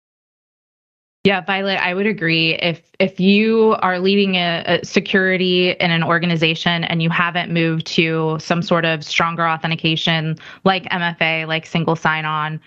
Yeah, 1.25 1.43
Violet, 1.43 1.77
I 1.77 1.93
would 1.93 2.07
agree. 2.07 2.55
If 2.55 2.81
if 2.99 3.21
you 3.21 3.77
are 3.83 3.99
leading 3.99 4.37
a, 4.37 4.65
a, 4.67 4.85
security 4.87 5.73
in 5.73 5.91
an 5.91 6.03
organization 6.03 6.85
and 6.85 7.03
you 7.03 7.11
haven't 7.11 7.53
moved 7.53 7.87
to 7.89 8.39
some 8.41 8.63
sort 8.63 8.87
of 8.87 9.05
stronger 9.05 9.47
authentication 9.47 10.37
like 10.65 10.85
MFA, 10.85 11.47
like 11.47 11.67
single 11.67 11.95
sign-on, 11.95 12.59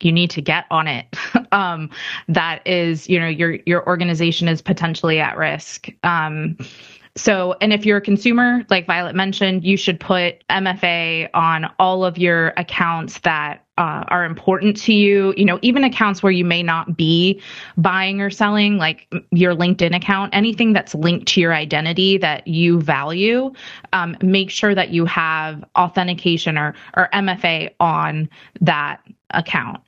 you 0.00 0.10
need 0.10 0.30
to 0.30 0.40
get 0.40 0.64
on 0.70 0.88
it. 0.88 1.06
um, 1.52 1.90
that 2.28 2.66
is, 2.66 3.10
you 3.10 3.20
know, 3.20 3.28
your 3.28 3.58
your 3.66 3.86
organization 3.86 4.48
is 4.48 4.62
potentially 4.62 5.20
at 5.20 5.36
risk. 5.36 5.88
Um, 6.02 6.56
so, 7.18 7.56
and 7.60 7.72
if 7.72 7.84
you're 7.84 7.98
a 7.98 8.02
consumer, 8.02 8.64
like 8.70 8.86
Violet 8.86 9.14
mentioned, 9.14 9.64
you 9.64 9.76
should 9.76 9.98
put 9.98 10.46
MFA 10.48 11.28
on 11.34 11.66
all 11.78 12.04
of 12.04 12.16
your 12.16 12.52
accounts 12.56 13.18
that 13.20 13.64
uh, 13.76 14.04
are 14.08 14.24
important 14.24 14.76
to 14.76 14.92
you. 14.92 15.34
You 15.36 15.44
know, 15.44 15.58
even 15.62 15.84
accounts 15.84 16.22
where 16.22 16.32
you 16.32 16.44
may 16.44 16.62
not 16.62 16.96
be 16.96 17.40
buying 17.76 18.20
or 18.20 18.30
selling, 18.30 18.76
like 18.76 19.12
your 19.30 19.54
LinkedIn 19.54 19.94
account, 19.94 20.34
anything 20.34 20.72
that's 20.72 20.94
linked 20.94 21.28
to 21.28 21.40
your 21.40 21.54
identity 21.54 22.18
that 22.18 22.46
you 22.46 22.80
value, 22.80 23.52
um, 23.92 24.16
make 24.22 24.50
sure 24.50 24.74
that 24.74 24.90
you 24.90 25.04
have 25.04 25.64
authentication 25.76 26.56
or, 26.56 26.74
or 26.96 27.08
MFA 27.12 27.70
on 27.80 28.28
that 28.60 29.00
account. 29.30 29.80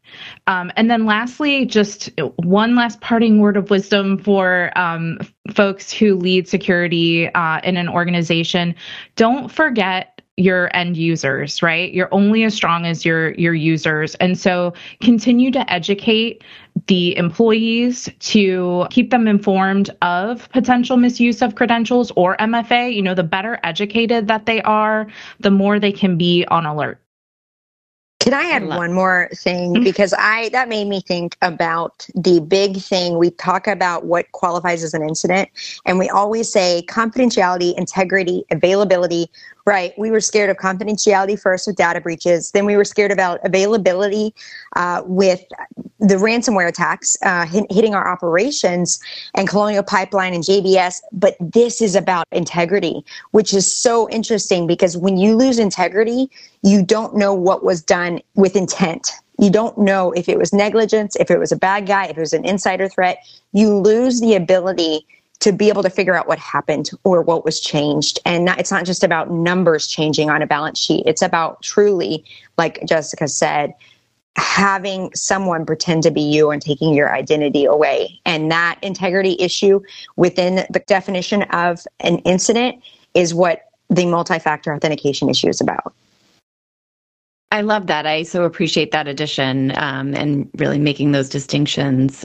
Um, 0.46 0.70
and 0.76 0.90
then 0.90 1.07
lastly, 1.07 1.64
just 1.66 2.11
one 2.37 2.74
last 2.74 3.00
parting 3.00 3.38
word 3.38 3.57
of 3.57 3.70
wisdom 3.70 4.18
for 4.18 4.70
um, 4.76 5.18
folks 5.55 5.92
who 5.92 6.16
lead 6.16 6.48
security 6.48 7.33
uh, 7.35 7.61
in 7.64 7.76
an 7.76 7.88
organization. 7.88 8.74
Don't 9.16 9.50
forget 9.50 10.20
your 10.40 10.74
end 10.74 10.96
users, 10.96 11.62
right? 11.62 11.92
You're 11.92 12.12
only 12.12 12.44
as 12.44 12.55
strong 12.55 12.87
as 12.87 13.05
your 13.05 13.33
your 13.33 13.55
users. 13.55 14.14
And 14.16 14.38
so 14.38 14.72
continue 15.03 15.50
to 15.50 15.70
educate 15.72 16.42
the 16.87 17.16
employees 17.16 18.09
to 18.20 18.87
keep 18.90 19.11
them 19.11 19.29
informed 19.29 19.90
of 20.00 20.48
potential 20.50 20.96
misuse 20.96 21.42
of 21.42 21.55
credentials 21.55 22.11
or 22.16 22.37
MFA. 22.38 22.94
You 22.94 23.03
know, 23.03 23.14
the 23.14 23.22
better 23.22 23.59
educated 23.64 24.29
that 24.29 24.46
they 24.46 24.62
are, 24.62 25.07
the 25.40 25.50
more 25.50 25.79
they 25.79 25.92
can 25.92 26.16
be 26.16 26.46
on 26.46 26.64
alert. 26.64 26.98
Can 28.31 28.38
I 28.47 28.51
add 28.53 28.64
one 28.64 28.93
more 28.93 29.29
thing? 29.35 29.75
Mm-hmm. 29.75 29.83
Because 29.83 30.14
I 30.16 30.51
that 30.51 30.69
made 30.69 30.87
me 30.87 31.01
think 31.01 31.37
about 31.43 32.07
the 32.14 32.38
big 32.38 32.77
thing. 32.77 33.19
We 33.19 33.31
talk 33.33 33.66
about 33.66 34.05
what 34.05 34.31
qualifies 34.31 34.85
as 34.85 34.95
an 34.95 35.03
incident, 35.03 35.49
and 35.85 35.99
we 35.99 36.09
always 36.09 36.49
say 36.49 36.85
confidentiality, 36.88 37.77
integrity, 37.77 38.45
availability, 38.53 39.29
Right. 39.66 39.92
We 39.99 40.11
were 40.11 40.20
scared 40.20 40.51
of 40.51 40.57
confidentiality 40.57 41.40
first 41.40 41.66
with 41.66 41.77
data 41.77 42.01
breaches. 42.01 42.51
Then 42.53 42.64
we 42.64 42.77
were 42.77 42.85
scared 42.85 43.12
about 43.12 43.40
availability 43.44 44.35
uh, 44.75 45.03
with 45.05 45.44
the 45.99 46.14
ransomware 46.14 46.68
attacks 46.68 47.16
uh, 47.23 47.46
hitting 47.46 47.94
our 47.94 48.09
operations 48.09 48.99
and 49.35 49.46
Colonial 49.46 49.83
Pipeline 49.83 50.33
and 50.33 50.42
JBS. 50.42 51.01
But 51.12 51.37
this 51.40 51.83
is 51.83 51.94
about 51.94 52.27
integrity, 52.33 53.05
which 53.33 53.53
is 53.53 53.70
so 53.70 54.09
interesting 54.09 54.66
because 54.66 54.96
when 54.96 55.18
you 55.18 55.37
lose 55.37 55.59
integrity, 55.59 56.31
you 56.62 56.83
don't 56.83 57.16
know 57.16 57.35
what 57.35 57.62
was 57.62 57.83
done 57.83 58.20
with 58.35 58.57
intent. 58.57 59.11
You 59.38 59.51
don't 59.51 59.77
know 59.79 60.12
if 60.12 60.29
it 60.29 60.38
was 60.38 60.53
negligence, 60.53 61.16
if 61.16 61.31
it 61.31 61.38
was 61.38 61.53
a 61.53 61.57
bad 61.57 61.87
guy, 61.87 62.07
if 62.07 62.16
it 62.16 62.20
was 62.20 62.33
an 62.33 62.44
insider 62.44 62.88
threat. 62.88 63.18
You 63.53 63.75
lose 63.75 64.20
the 64.20 64.35
ability 64.35 65.07
to 65.40 65.53
be 65.53 65.68
able 65.68 65.83
to 65.83 65.90
figure 65.90 66.14
out 66.14 66.29
what 66.29 66.38
happened 66.38 66.90
or 67.05 67.22
what 67.22 67.44
was 67.44 67.61
changed. 67.61 68.18
And 68.24 68.44
not, 68.44 68.61
it's 68.61 68.70
not 68.70 68.85
just 68.85 69.03
about 69.03 69.31
numbers 69.31 69.87
changing 69.87 70.31
on 70.31 70.42
a 70.42 70.46
balance 70.46 70.79
sheet. 70.79 71.05
It's 71.07 71.22
about 71.22 71.62
truly, 71.62 72.24
like 72.59 72.85
Jessica 72.87 73.26
said, 73.26 73.74
having 74.37 75.11
someone 75.14 75.66
pretend 75.66 76.03
to 76.05 76.11
be 76.11 76.20
you 76.20 76.50
and 76.50 76.62
taking 76.62 76.94
your 76.94 77.12
identity 77.12 77.64
away. 77.64 78.20
And 78.26 78.50
that 78.50 78.79
integrity 78.83 79.37
issue 79.40 79.81
within 80.16 80.66
the 80.70 80.81
definition 80.87 81.42
of 81.44 81.87
an 82.00 82.18
incident 82.18 82.83
is 83.14 83.35
what 83.35 83.62
the 83.88 84.07
multi 84.07 84.38
factor 84.38 84.74
authentication 84.74 85.29
issue 85.29 85.48
is 85.48 85.61
about. 85.61 85.94
I 87.50 87.62
love 87.62 87.88
that. 87.88 88.07
I 88.07 88.22
so 88.22 88.44
appreciate 88.44 88.92
that 88.92 89.09
addition 89.09 89.72
um, 89.76 90.14
and 90.14 90.48
really 90.57 90.79
making 90.79 91.11
those 91.11 91.29
distinctions 91.29 92.24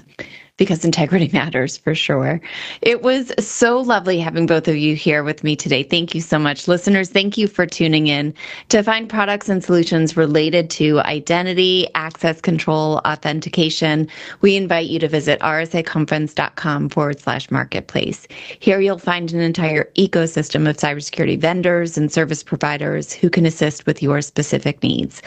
because 0.57 0.85
integrity 0.85 1.29
matters 1.33 1.77
for 1.77 1.93
sure. 1.93 2.41
It 2.81 3.01
was 3.01 3.31
so 3.39 3.79
lovely 3.79 4.19
having 4.19 4.45
both 4.45 4.67
of 4.67 4.75
you 4.75 4.95
here 4.95 5.23
with 5.23 5.43
me 5.43 5.55
today. 5.55 5.83
Thank 5.83 6.15
you 6.15 6.21
so 6.21 6.39
much. 6.39 6.67
Listeners, 6.67 7.09
thank 7.09 7.37
you 7.37 7.47
for 7.47 7.65
tuning 7.65 8.07
in. 8.07 8.33
To 8.69 8.83
find 8.83 9.09
products 9.09 9.49
and 9.49 9.63
solutions 9.63 10.15
related 10.15 10.69
to 10.71 10.99
identity, 11.01 11.87
access 11.95 12.41
control, 12.41 13.01
authentication, 13.05 14.07
we 14.41 14.55
invite 14.55 14.87
you 14.87 14.99
to 14.99 15.07
visit 15.07 15.39
rsaconference.com 15.41 16.89
forward 16.89 17.19
slash 17.19 17.51
marketplace. 17.51 18.27
Here 18.59 18.79
you'll 18.79 18.97
find 18.97 19.31
an 19.33 19.41
entire 19.41 19.91
ecosystem 19.97 20.69
of 20.69 20.77
cybersecurity 20.77 21.39
vendors 21.39 21.97
and 21.97 22.11
service 22.11 22.43
providers 22.43 23.11
who 23.11 23.29
can 23.29 23.45
assist 23.45 23.85
with 23.85 24.01
your 24.01 24.21
specific 24.21 24.81
needs. 24.81 25.21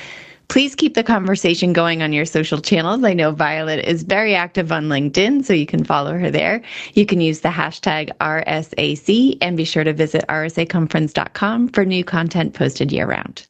Please 0.48 0.74
keep 0.74 0.94
the 0.94 1.04
conversation 1.04 1.74
going 1.74 2.02
on 2.02 2.14
your 2.14 2.24
social 2.24 2.60
channels. 2.60 3.04
I 3.04 3.12
know 3.12 3.32
Violet 3.32 3.84
is 3.84 4.02
very 4.02 4.34
active 4.34 4.72
on 4.72 4.88
LinkedIn, 4.88 5.44
so 5.44 5.52
you 5.52 5.66
can 5.66 5.84
follow 5.84 6.12
her 6.18 6.30
there. 6.30 6.62
You 6.94 7.04
can 7.04 7.20
use 7.20 7.40
the 7.40 7.50
hashtag 7.50 8.10
RSAC 8.18 9.36
and 9.42 9.58
be 9.58 9.64
sure 9.64 9.84
to 9.84 9.92
visit 9.92 10.24
rsaconference.com 10.28 11.68
for 11.68 11.84
new 11.84 12.02
content 12.02 12.54
posted 12.54 12.90
year 12.90 13.06
round. 13.06 13.46